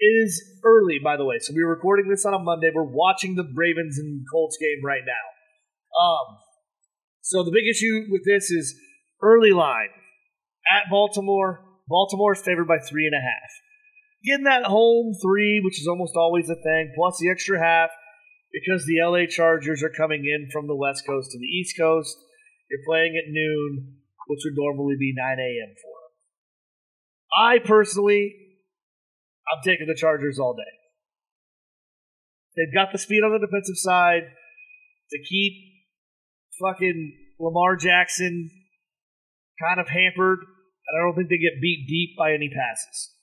[0.00, 1.38] is early, by the way.
[1.40, 2.70] So we're recording this on a Monday.
[2.74, 5.26] We're watching the Ravens and Colts game right now.
[6.00, 6.38] Um,
[7.20, 8.74] so the big issue with this is
[9.22, 9.90] early line
[10.68, 11.60] at Baltimore.
[11.88, 13.50] Baltimore is favored by three and a half.
[14.24, 17.90] Getting that home three, which is almost always a thing, plus the extra half,
[18.52, 22.16] because the LA Chargers are coming in from the West Coast to the East Coast.
[22.70, 23.96] You're playing at noon,
[24.28, 25.74] which would normally be 9 a.m.
[25.74, 26.10] for them.
[27.36, 28.49] I personally,
[29.50, 30.72] I'm taking the Chargers all day.
[32.56, 34.30] They've got the speed on the defensive side
[35.10, 35.52] to keep
[36.60, 38.50] fucking Lamar Jackson
[39.60, 43.14] kind of hampered, and I don't think they get beat deep by any passes.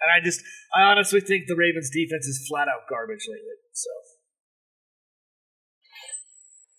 [0.00, 0.44] And I just,
[0.76, 3.56] I honestly think the Ravens' defense is flat out garbage lately.
[3.72, 3.90] So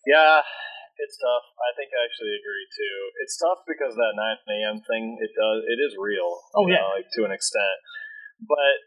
[0.06, 0.46] Yeah,
[1.02, 1.46] it's tough.
[1.58, 2.98] I think I actually agree too.
[3.26, 4.78] It's tough because that 9 a.m.
[4.86, 6.30] thing, it does, it is real.
[6.54, 6.82] Oh, yeah.
[6.82, 7.78] know, like to an extent.
[8.42, 8.78] But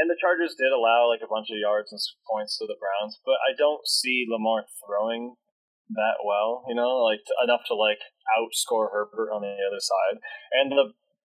[0.00, 3.20] and the Chargers did allow like a bunch of yards and points to the Browns,
[3.22, 5.36] but I don't see Lamar throwing
[5.92, 6.64] that well.
[6.68, 8.00] You know, like t- enough to like
[8.38, 10.16] outscore Herbert on the other side.
[10.56, 10.94] And the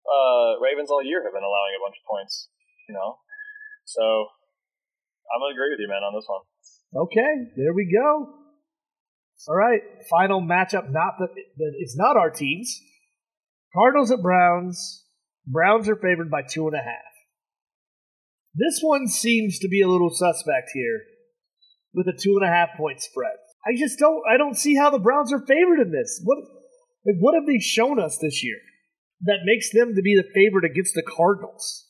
[0.06, 2.50] uh, Ravens all year have been allowing a bunch of points.
[2.88, 3.18] You know,
[3.86, 4.04] so
[5.32, 6.46] I'm gonna agree with you, man, on this one.
[7.08, 8.42] Okay, there we go.
[9.48, 10.92] All right, final matchup.
[10.92, 12.70] Not that that it's not our teams.
[13.74, 15.01] Cardinals at Browns.
[15.46, 17.12] Browns are favored by two and a half.
[18.54, 21.02] This one seems to be a little suspect here,
[21.94, 23.36] with a two and a half point spread.
[23.66, 24.22] I just don't.
[24.30, 26.22] I don't see how the Browns are favored in this.
[26.24, 26.40] What?
[27.06, 28.58] like, What have they shown us this year
[29.22, 31.88] that makes them to be the favorite against the Cardinals?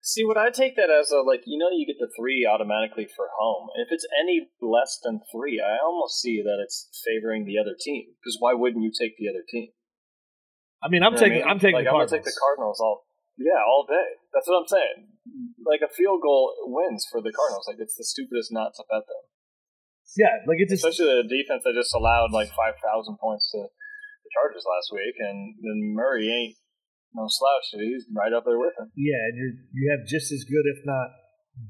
[0.00, 3.08] See, what I take that as a like, you know, you get the three automatically
[3.08, 3.68] for home.
[3.76, 8.12] If it's any less than three, I almost see that it's favoring the other team.
[8.20, 9.68] Because why wouldn't you take the other team?
[10.84, 11.40] I mean, I'm You know what I taking.
[11.40, 11.48] mean?
[11.48, 12.12] I'm taking like, the I'm Cardinals.
[12.12, 12.96] gonna take the Cardinals all.
[13.40, 14.08] Yeah, all day.
[14.36, 14.96] That's what I'm saying.
[15.64, 17.64] Like a field goal wins for the Cardinals.
[17.66, 19.24] Like it's the stupidest not to bet them.
[20.20, 23.64] yeah, like it just Especially the defense that just allowed like five thousand points to
[23.64, 26.54] the Chargers last week, and then Murray ain't
[27.16, 27.72] no slouch.
[27.74, 28.92] He's right up there with him.
[28.94, 31.10] Yeah, and you you have just as good, if not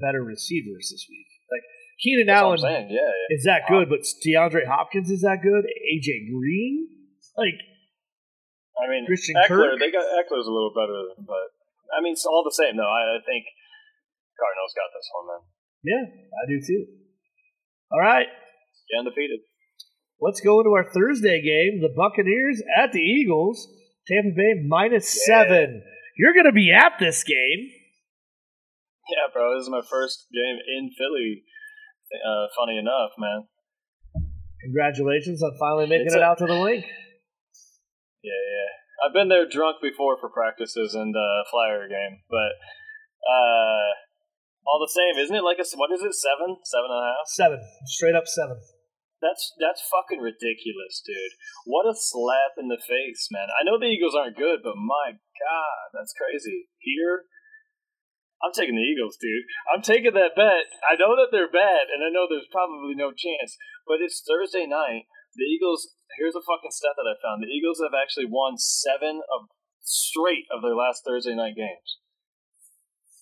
[0.03, 1.31] better, receivers this week.
[1.49, 1.65] Like
[2.03, 2.91] Keenan That's Allen I'm.
[2.91, 3.37] Yeah, yeah.
[3.39, 5.65] is that good, but DeAndre Hopkins is that good.
[5.65, 6.89] AJ Green,
[7.39, 7.57] like
[8.81, 9.81] I mean, Christian Ekeler, Kirk?
[9.81, 11.55] they got Ekeler's a little better, but
[11.95, 12.91] I mean, it's all the same though.
[12.91, 13.45] I, I think
[14.35, 15.43] Cardinals got this one, man.
[15.87, 16.83] yeah, I do too.
[17.93, 18.27] All right,
[18.91, 19.41] Get undefeated.
[20.20, 21.81] let's go into our Thursday game.
[21.81, 23.68] The Buccaneers at the Eagles.
[24.07, 25.83] Tampa Bay minus seven.
[26.18, 27.70] You're going to be at this game.
[29.09, 31.45] Yeah, bro, this is my first game in Philly.
[32.12, 33.49] Uh, funny enough, man.
[34.62, 36.85] Congratulations on finally making It's it a- out to the Linc.
[38.25, 38.64] Yeah, yeah.
[39.05, 42.57] I've been there drunk before for practices and uh, flyer game, but
[43.24, 43.88] Uh,
[44.68, 45.44] all the same, isn't it?
[45.44, 46.12] Like a what is it?
[46.12, 48.61] Seven, seven and a half, seven, straight up seven.
[49.20, 51.36] That's that's fucking ridiculous, dude.
[51.64, 53.48] What a slap in the face, man.
[53.48, 56.68] I know the Eagles aren't good, but my god, that's crazy.
[56.76, 57.24] Here,
[58.44, 59.48] I'm taking the Eagles, dude.
[59.72, 60.68] I'm taking that bet.
[60.84, 63.57] I know that they're bad, and I know there's probably no chance,
[63.88, 65.09] but it's Thursday night.
[65.35, 65.95] The Eagles.
[66.14, 67.43] Here's a fucking stat that I found.
[67.43, 69.51] The Eagles have actually won seven of
[69.82, 72.01] straight of their last Thursday night games.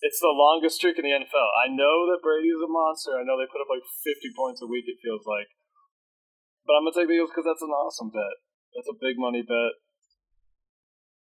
[0.03, 1.49] It's the longest streak in the NFL.
[1.63, 3.15] I know that Brady's a monster.
[3.15, 4.83] I know they put up like 50 points a week.
[4.85, 5.47] It feels like.
[6.67, 8.35] But I'm gonna take the Eagles because that's an awesome bet.
[8.75, 9.79] That's a big money bet.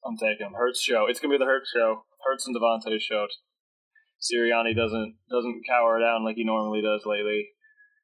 [0.01, 0.57] I'm taking.
[0.57, 1.05] Hurts show.
[1.05, 2.09] It's gonna be the Hurts show.
[2.25, 3.29] Hurts and DeVonta show.
[4.21, 7.53] Sirianni doesn't doesn't cower down like he normally does lately.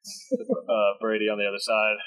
[0.69, 1.97] uh, Brady on the other side.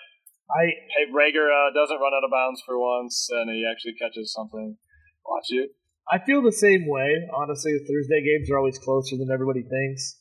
[0.50, 4.32] I hey Reagor uh, doesn't run out of bounds for once, and he actually catches
[4.34, 4.76] something.
[5.24, 5.70] Watch it.
[6.10, 7.28] I feel the same way.
[7.30, 10.18] Honestly, the Thursday games are always closer than everybody thinks.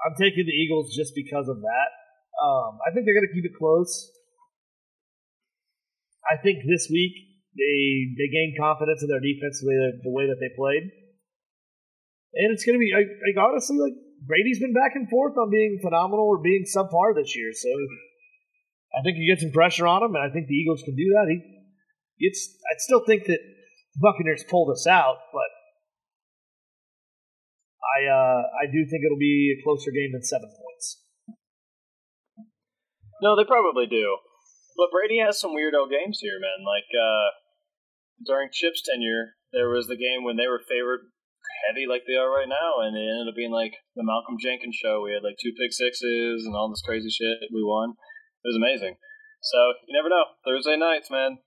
[0.00, 1.88] I'm taking the Eagles just because of that.
[2.40, 3.92] Um, I think they're going to keep it close.
[6.24, 7.12] I think this week
[7.52, 10.88] they they gained confidence in their defense the way that, the way that they played,
[12.40, 15.50] and it's going to be like, like honestly like Brady's been back and forth on
[15.52, 17.52] being phenomenal or being subpar this year.
[17.52, 17.68] So
[18.90, 21.14] I think you get some pressure on him, and I think the Eagles can do
[21.14, 21.30] that.
[21.30, 21.38] He,
[22.18, 23.38] it's I still think that
[23.96, 25.50] Buccaneers pulled us out, but
[27.80, 31.02] I uh, I do think it'll be a closer game than seven points.
[33.22, 34.18] No, they probably do.
[34.76, 36.64] But Brady has some weirdo games here, man.
[36.64, 37.28] Like uh,
[38.26, 41.10] during Chip's tenure, there was the game when they were favored
[41.68, 44.76] heavy like they are right now, and it ended up being like the Malcolm Jenkins
[44.76, 45.02] show.
[45.04, 47.44] We had like two pick sixes and all this crazy shit.
[47.52, 47.94] We won.
[48.44, 48.96] It was amazing.
[49.42, 50.24] So you never know.
[50.44, 51.38] Thursday nights, man.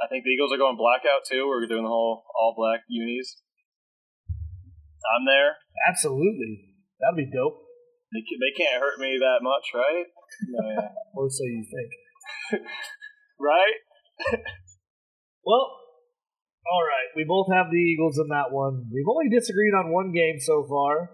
[0.00, 1.44] I think the Eagles are going blackout too.
[1.48, 3.40] We're doing the whole all black unis.
[5.04, 5.56] I'm there.
[5.88, 7.60] Absolutely, that'd be dope.
[8.12, 10.06] They, they can't hurt me that much, right?
[10.48, 10.88] No, yeah.
[11.14, 12.62] or so you think.
[13.40, 13.78] right?
[15.44, 15.80] well,
[16.66, 17.08] all right.
[17.16, 18.88] We both have the Eagles in that one.
[18.92, 21.10] We've only disagreed on one game so far.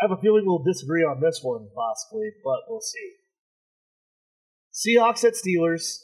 [0.00, 3.16] I have a feeling we'll disagree on this one, possibly, but we'll see.
[4.76, 5.98] Seahawks at Steelers.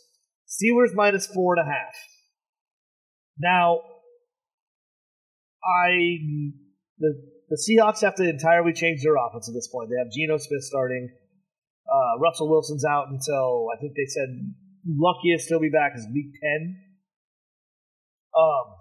[0.49, 1.95] Steelers minus four and a half.
[3.39, 3.81] Now,
[5.65, 6.19] I
[6.99, 7.15] the
[7.49, 9.91] the Seahawks have to entirely change their offense at this point.
[9.91, 11.11] They have Geno Smith starting.
[11.87, 14.29] Uh, Russell Wilson's out until I think they said
[14.87, 16.77] luckiest he'll be back is week ten.
[18.37, 18.75] Um,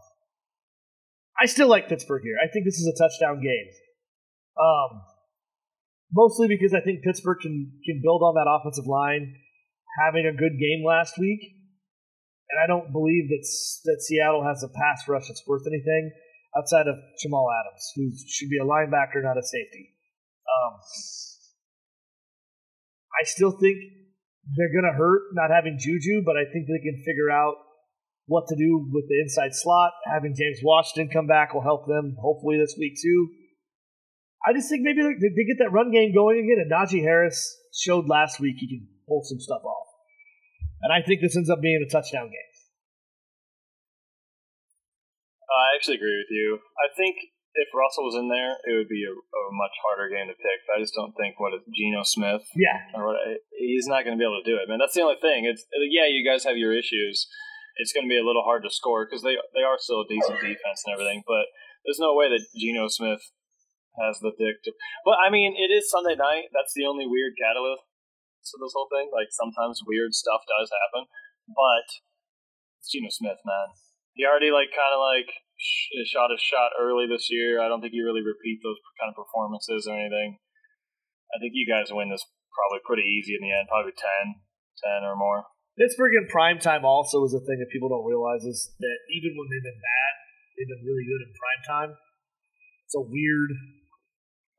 [1.41, 2.37] I still like Pittsburgh here.
[2.41, 3.67] I think this is a touchdown game.
[4.57, 5.01] Um,
[6.13, 9.35] mostly because I think Pittsburgh can can build on that offensive line,
[9.99, 11.41] having a good game last week,
[12.49, 13.43] and I don't believe that
[13.85, 16.11] that Seattle has a pass rush that's worth anything
[16.55, 19.95] outside of Jamal Adams, who should be a linebacker, not a safety.
[20.47, 20.73] Um,
[23.15, 23.77] I still think
[24.57, 27.55] they're going to hurt not having Juju, but I think they can figure out
[28.25, 29.91] what to do with the inside slot.
[30.11, 33.29] Having James Washington come back will help them hopefully this week too.
[34.45, 37.37] I just think maybe they, they get that run game going again, and Najee Harris
[37.73, 39.80] showed last week he can pull some stuff off.
[40.82, 42.51] And I think this ends up being a touchdown game.
[45.51, 46.63] I actually agree with you.
[46.79, 47.19] I think
[47.53, 50.59] if Russell was in there, it would be a, a much harder game to pick.
[50.71, 52.47] I just don't think what is Geno Smith.
[52.55, 53.19] Yeah, or what,
[53.51, 54.79] he's not going to be able to do it, man.
[54.79, 55.43] That's the only thing.
[55.43, 57.27] It's uh, yeah, you guys have your issues.
[57.79, 60.07] It's going to be a little hard to score because they they are still a
[60.07, 61.51] decent defense and everything, but
[61.84, 63.19] there's no way that Geno Smith
[63.99, 64.71] has the dick to.
[65.03, 66.47] But I mean, it is Sunday night.
[66.55, 67.84] That's the only weird catalyst
[68.49, 69.13] to this whole thing.
[69.13, 71.05] Like sometimes weird stuff does happen,
[71.51, 71.85] but
[72.81, 73.77] it's Geno Smith, man.
[74.17, 75.29] He already like kind of like
[76.09, 77.61] shot a shot early this year.
[77.61, 80.41] I don't think you really repeat those kind of performances or anything.
[81.31, 84.35] I think you guys win this probably pretty easy in the end, probably 10,
[84.83, 85.47] 10 or more.
[85.79, 89.39] Pittsburgh in prime time also is a thing that people don't realize is that even
[89.39, 90.13] when they've been bad,
[90.59, 91.91] they've been really good in prime time.
[92.83, 93.55] It's a weird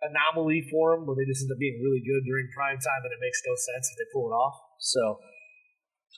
[0.03, 3.15] anomaly for them where they just end up being really good during prime time, and
[3.15, 4.57] it makes no sense if they pull it off.
[4.83, 5.23] So,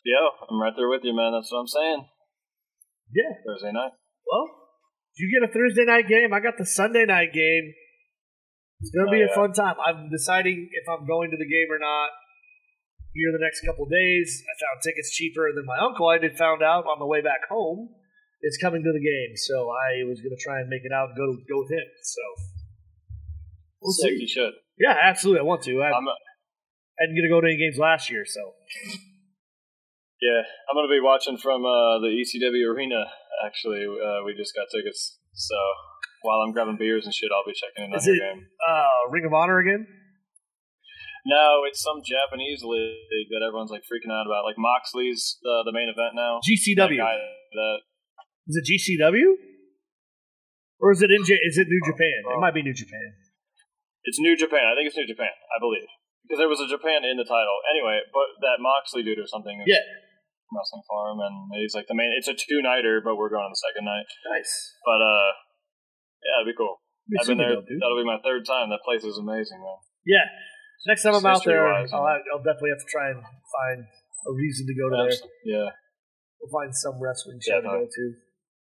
[0.04, 1.32] yeah, I'm right there with you, man.
[1.36, 2.00] That's what I'm saying.
[3.12, 3.92] Yeah, Thursday night.
[4.24, 4.48] Well,
[5.16, 6.32] you get a Thursday night game.
[6.32, 7.72] I got the Sunday night game.
[8.80, 9.76] It's going to oh, be a fun time.
[9.78, 12.10] I'm deciding if I'm going to the game or not
[13.14, 14.42] here the next couple days.
[14.42, 16.08] I found tickets cheaper than my uncle.
[16.10, 17.94] I did found out on the way back home
[18.42, 21.14] is coming to the game, so I was going to try and make it out
[21.14, 21.88] and go to, go with him.
[22.02, 22.20] So
[23.84, 24.22] we'll Sick, see.
[24.22, 24.54] You should.
[24.80, 25.40] Yeah, absolutely.
[25.40, 25.82] I want to.
[25.82, 26.16] I, I'm a,
[26.98, 28.40] I didn't get to go to any games last year, so.
[30.18, 33.04] Yeah, I'm going to be watching from uh, the ECW arena
[33.42, 35.18] actually, uh, we just got tickets.
[35.32, 35.56] So
[36.22, 38.46] while I'm grabbing beers and shit, I'll be checking in on Is your game.
[38.62, 39.86] Uh, Ring of Honor again?
[41.26, 44.44] No, it's some Japanese league that everyone's like freaking out about.
[44.44, 46.40] Like Moxley's uh, the main event now.
[46.44, 47.00] GCW.
[47.00, 47.78] guy that
[48.46, 49.32] Is it GCW?
[50.80, 52.28] Or is it in is it New Japan?
[52.28, 53.16] It might be New Japan.
[54.04, 54.68] It's New Japan.
[54.68, 55.32] I think it's New Japan.
[55.32, 55.88] I believe
[56.24, 57.60] because there was a Japan in the title.
[57.68, 59.60] Anyway, but that Moxley dude or something.
[59.68, 59.84] Yeah.
[60.52, 62.14] Wrestling for him, and he's like the main.
[62.14, 64.06] It's a two nighter, but we're going on the second night.
[64.30, 64.52] Nice.
[64.86, 65.30] But uh,
[66.22, 66.78] yeah, it'd be cool.
[67.10, 67.58] Be I've been there.
[67.58, 68.70] That'll be my third time.
[68.70, 69.78] That place is amazing, man.
[70.06, 70.24] Yeah.
[70.86, 74.68] Next time I'm out there, I'll, I'll definitely have to try and find a reason
[74.68, 75.16] to go to there.
[75.44, 75.68] Yeah.
[76.38, 78.04] We'll find some wrestling show to go to.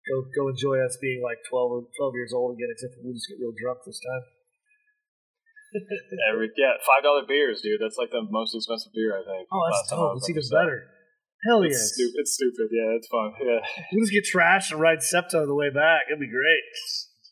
[0.09, 3.28] Go go enjoy us being like 12, or 12 years old again, except we'll just
[3.28, 4.24] get real drunk this time.
[6.33, 7.81] Every yeah, five dollar beers, dude.
[7.81, 9.47] That's like the most expensive beer I think.
[9.53, 10.16] Oh, that's Last time I dope.
[10.18, 10.79] It's even better.
[11.47, 11.95] Hell It's yes.
[11.95, 12.14] stupid.
[12.21, 12.68] It's stupid.
[12.68, 13.33] Yeah, it's fun.
[13.41, 13.61] Yeah,
[13.93, 16.03] We'll just get trashed and ride Septa on the way back.
[16.11, 16.61] It'd be great.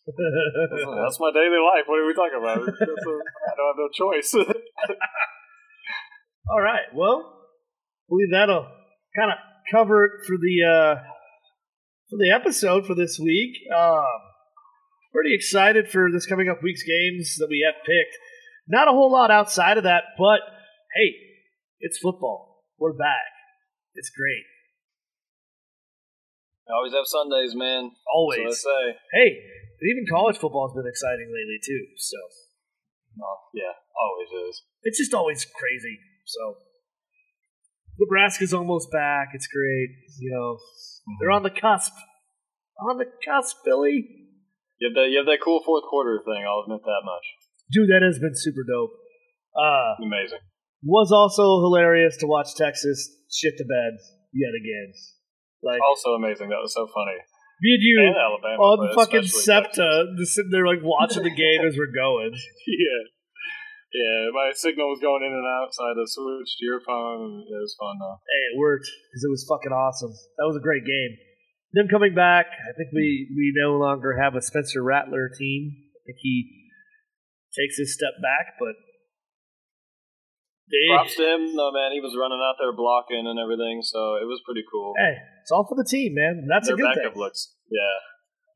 [0.09, 1.84] that's my daily life.
[1.84, 2.64] What are we talking about?
[2.64, 4.32] I don't have no choice.
[6.51, 6.89] All right.
[6.95, 8.66] Well, I believe that'll
[9.18, 9.36] kind of
[9.70, 10.95] cover it for the uh,
[12.09, 13.53] for the episode for this week.
[13.76, 14.03] Um,
[15.12, 18.16] pretty excited for this coming up week's games that we have picked.
[18.68, 20.40] Not a whole lot outside of that, but
[20.94, 21.16] hey,
[21.80, 22.64] it's football.
[22.78, 23.32] We're back.
[23.94, 24.44] It's great.
[26.68, 27.90] I always have Sundays, man.
[28.12, 28.44] Always.
[28.44, 28.98] That's what I say.
[29.12, 29.28] Hey,
[29.88, 31.86] even college football has been exciting lately too.
[31.96, 32.18] So
[33.18, 34.62] Oh, yeah, always is.
[34.84, 35.98] it's just always crazy.
[36.24, 36.54] So
[37.98, 39.30] Nebraska's almost back.
[39.34, 39.88] It's great.
[40.20, 40.58] You know,
[41.18, 41.92] they're on the cusp.
[42.78, 44.06] On the cusp, Billy.
[44.78, 45.08] You have that.
[45.10, 46.44] You have that cool fourth quarter thing.
[46.46, 47.24] I'll admit that much.
[47.72, 48.92] Dude, that has been super dope.
[49.56, 50.40] Uh, Amazing.
[50.82, 53.98] was also hilarious to watch Texas shit the bed
[54.32, 54.92] yet again.
[55.62, 56.48] Like Also amazing.
[56.48, 57.18] That was so funny.
[57.60, 58.62] me and you And Alabama.
[58.62, 59.26] on fucking.
[59.26, 62.32] SEPTA, just sitting there like watching the game as we're going.
[62.68, 63.02] Yeah.
[63.88, 66.80] Yeah, my signal was going in and out, so I had to switch to your
[66.84, 67.40] phone.
[67.48, 68.20] It was fun though.
[68.20, 70.12] Hey, it worked because it was fucking awesome.
[70.36, 71.16] That was a great game.
[71.72, 75.72] Them coming back, I think we we no longer have a Spencer Rattler team.
[75.72, 76.67] I think he
[77.59, 78.78] takes his step back, but
[80.68, 81.96] they, Props to him, though, man.
[81.96, 84.92] He was running out there blocking and everything, so it was pretty cool.
[85.00, 86.44] hey, it's all for the team, man.
[86.44, 87.22] That's Their a good backup thing.
[87.24, 87.96] looks, yeah,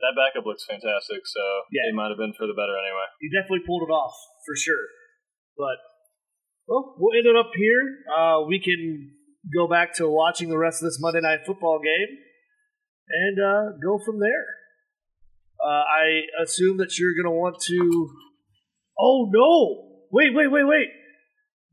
[0.04, 1.24] that backup looks fantastic.
[1.24, 1.40] So
[1.72, 1.88] Yeah.
[1.88, 3.08] it might have been for the better anyway.
[3.18, 4.12] He definitely pulled it off
[4.44, 4.84] for sure.
[5.56, 5.80] But
[6.68, 7.80] well, we'll end it up here.
[8.12, 9.16] Uh, we can
[9.48, 12.12] go back to watching the rest of this Monday night football game
[13.08, 14.44] and uh, go from there.
[15.64, 17.80] Uh, I assume that you're going to want to.
[18.98, 20.06] Oh no!
[20.10, 20.88] Wait, wait, wait, wait!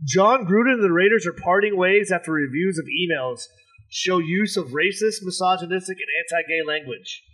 [0.05, 3.43] Jon Gruden and the Raiders are parting ways after reviews of emails
[3.89, 7.25] show use of racist, misogynistic, and anti-gay language.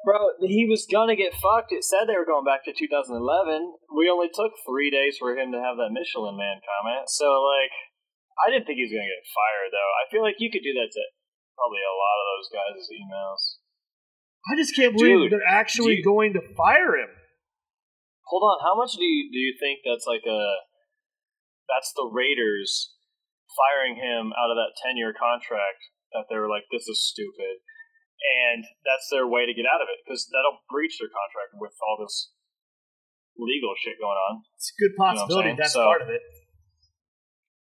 [0.00, 1.76] Bro, he was gonna get fucked.
[1.76, 3.20] It said they were going back to 2011.
[3.92, 7.12] We only took three days for him to have that Michelin Man comment.
[7.12, 7.76] So, like,
[8.40, 9.92] I didn't think he was gonna get fired, though.
[10.00, 11.02] I feel like you could do that to
[11.52, 13.42] probably a lot of those guys' emails.
[14.48, 17.12] I just can't believe Dude, they're actually going to fire him.
[18.30, 20.42] Hold on, how much do you do you think that's like a
[21.66, 22.94] that's the Raiders
[23.58, 25.82] firing him out of that ten year contract
[26.14, 27.58] that they were like this is stupid,
[28.22, 31.74] and that's their way to get out of it because that'll breach their contract with
[31.82, 32.30] all this
[33.34, 34.46] legal shit going on.
[34.54, 35.50] It's a good what I'm possibility.
[35.58, 36.22] That's So- part of it.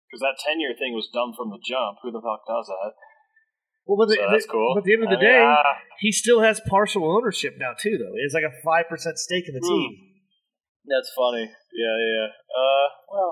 [0.05, 1.97] Because that ten year thing was dumb from the jump.
[2.03, 2.93] Who the fuck does that?
[3.87, 4.75] Well, but, So the, that's cool.
[4.75, 7.55] but at the end of the I mean, day, ah, he still has partial ownership
[7.57, 7.97] now too.
[7.97, 9.71] Though he has like a five percent stake in the Hmm.
[9.71, 10.10] team.
[10.87, 11.45] That's funny.
[11.45, 12.13] Yeah, yeah.
[12.25, 12.29] yeah.
[12.51, 13.31] Uh, well,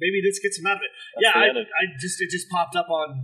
[0.00, 0.92] Maybe this gets him out of it.
[1.20, 3.20] yeah, I, I just it just popped up on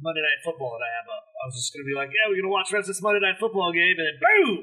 [0.00, 1.24] Monday Night Football that I have up.
[1.28, 3.20] I was just gonna be like, yeah, we're gonna watch the rest of this Monday
[3.20, 4.60] Night Football game, and then boom,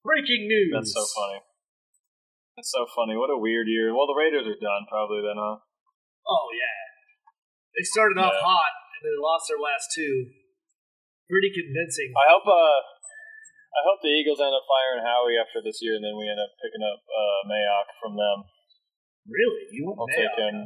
[0.00, 0.72] breaking news.
[0.72, 1.44] that's so funny.
[2.56, 3.12] That's so funny.
[3.12, 3.92] What a weird year.
[3.92, 5.60] Well, the Raiders are done probably then, huh?
[5.60, 6.80] Oh yeah,
[7.76, 8.40] they started off Yeah.
[8.40, 10.32] hot and then they lost their last two.
[11.28, 12.16] Pretty convincing.
[12.16, 12.99] I hope uh
[13.70, 16.42] I hope the Eagles end up firing Howie after this year and then we end
[16.42, 18.46] up picking up uh Mayock from them.
[19.28, 20.34] Really, you want I'll Mayock?
[20.34, 20.56] take him.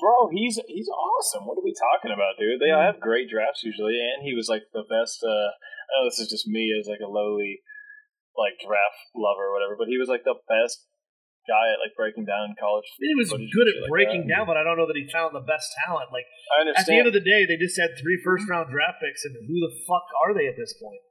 [0.00, 1.44] Bro, he's he's awesome.
[1.44, 2.56] What are we talking about, dude?
[2.56, 5.20] They all have great drafts usually, and he was like the best.
[5.20, 7.60] Uh, I know this is just me as like a lowly
[8.32, 10.88] like draft lover or whatever, but he was like the best
[11.44, 12.88] guy at like breaking down college.
[12.96, 15.68] He was good at breaking down, but I don't know that he found the best
[15.84, 16.08] talent.
[16.08, 19.04] Like I at the end of the day, they just had three first round draft
[19.04, 21.04] picks, and who the fuck are they at this point?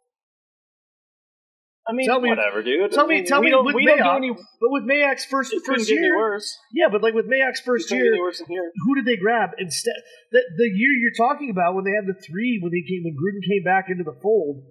[1.90, 2.92] I mean, tell me- whatever, dude.
[2.92, 4.30] tell me- tell we me don't, with we don't do any.
[4.32, 6.58] But with Mayock's first first year, worse.
[6.72, 9.96] yeah, but like with Mayock's first couldn't get any year, who did they grab instead?
[10.32, 13.16] The the year you're talking about when they had the three when they came when
[13.18, 14.64] Gruden came back into the fold,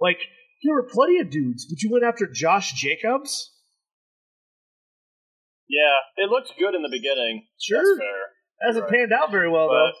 [0.00, 0.18] like
[0.62, 3.50] There were plenty of dudes, but you went after Josh Jacobs.
[5.68, 7.46] Yeah, it looked good in the beginning.
[7.58, 8.20] Sure, That's fair.
[8.60, 8.92] hasn't Right.
[8.92, 9.92] panned out very well But though.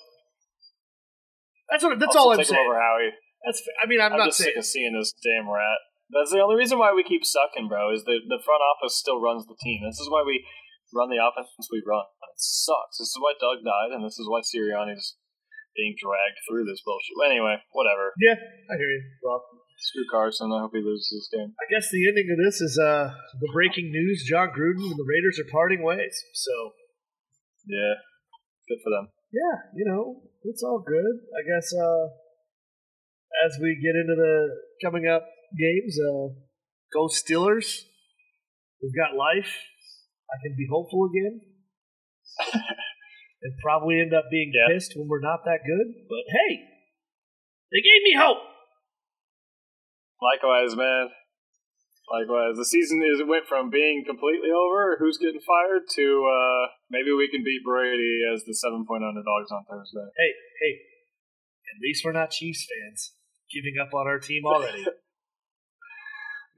[1.70, 1.98] That's what.
[1.98, 2.60] That's all I'm saying.
[2.66, 3.14] over Howie.
[3.46, 3.62] That's.
[3.82, 4.50] I mean, I'm, I'm, not just saying.
[4.50, 5.78] sick of seeing this damn rat.
[6.10, 7.94] That's the only reason why we keep sucking, bro.
[7.94, 9.86] Is the the front office still runs the team.
[9.86, 10.42] This is why we
[10.94, 12.02] run the offense we run.
[12.26, 12.98] It sucks.
[12.98, 15.14] This is why Doug died, and this is why Sirianni's
[15.78, 17.14] being dragged through this bullshit.
[17.30, 18.10] Anyway, whatever.
[18.18, 19.02] Yeah, I hear you.
[19.22, 19.38] Well,
[19.78, 20.50] Screw Carson.
[20.50, 21.54] I hope he loses this game.
[21.56, 25.06] I guess the ending of this is uh the breaking news: Jon Gruden and the
[25.06, 26.18] Raiders are parting ways.
[26.34, 26.74] So
[27.70, 28.02] Yeah,
[28.68, 29.14] good for them.
[29.30, 31.14] yeah, you know, it's all good.
[31.38, 32.18] I guess uh
[33.46, 34.34] as we get into the
[34.82, 35.22] coming up
[35.56, 36.34] games, uh
[36.92, 37.84] go Steelers.
[38.82, 39.52] We've got life.
[40.30, 41.40] I can be hopeful again.
[43.42, 44.72] and probably end up being Yeah.
[44.72, 46.06] pissed when we're not that good.
[46.08, 46.64] But hey,
[47.72, 48.38] they gave me hope.
[50.22, 51.08] Likewise, man.
[52.10, 57.12] Likewise, the season is went from being completely over, who's getting fired, to uh, maybe
[57.12, 60.10] we can beat Brady as the seven point underdogs on Thursday.
[60.18, 60.72] Hey, hey,
[61.70, 63.14] at least we're not Chiefs fans
[63.54, 64.84] giving up on our team already.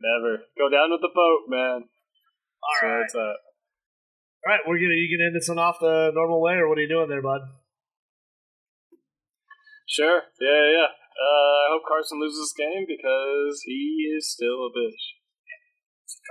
[0.02, 1.86] Never go down with the boat, man.
[1.86, 3.00] All So right.
[3.02, 3.38] that's uh,
[4.42, 6.78] All right, we're gonna you gonna end this one off the normal way, or what
[6.78, 7.42] are you doing there, bud?
[9.88, 10.22] sure.
[10.40, 10.72] Yeah, yeah.
[10.74, 10.90] yeah.
[11.12, 15.04] Uh, I hope Carson loses this game because he is still a bitch.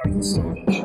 [0.03, 0.80] Carson Stovich.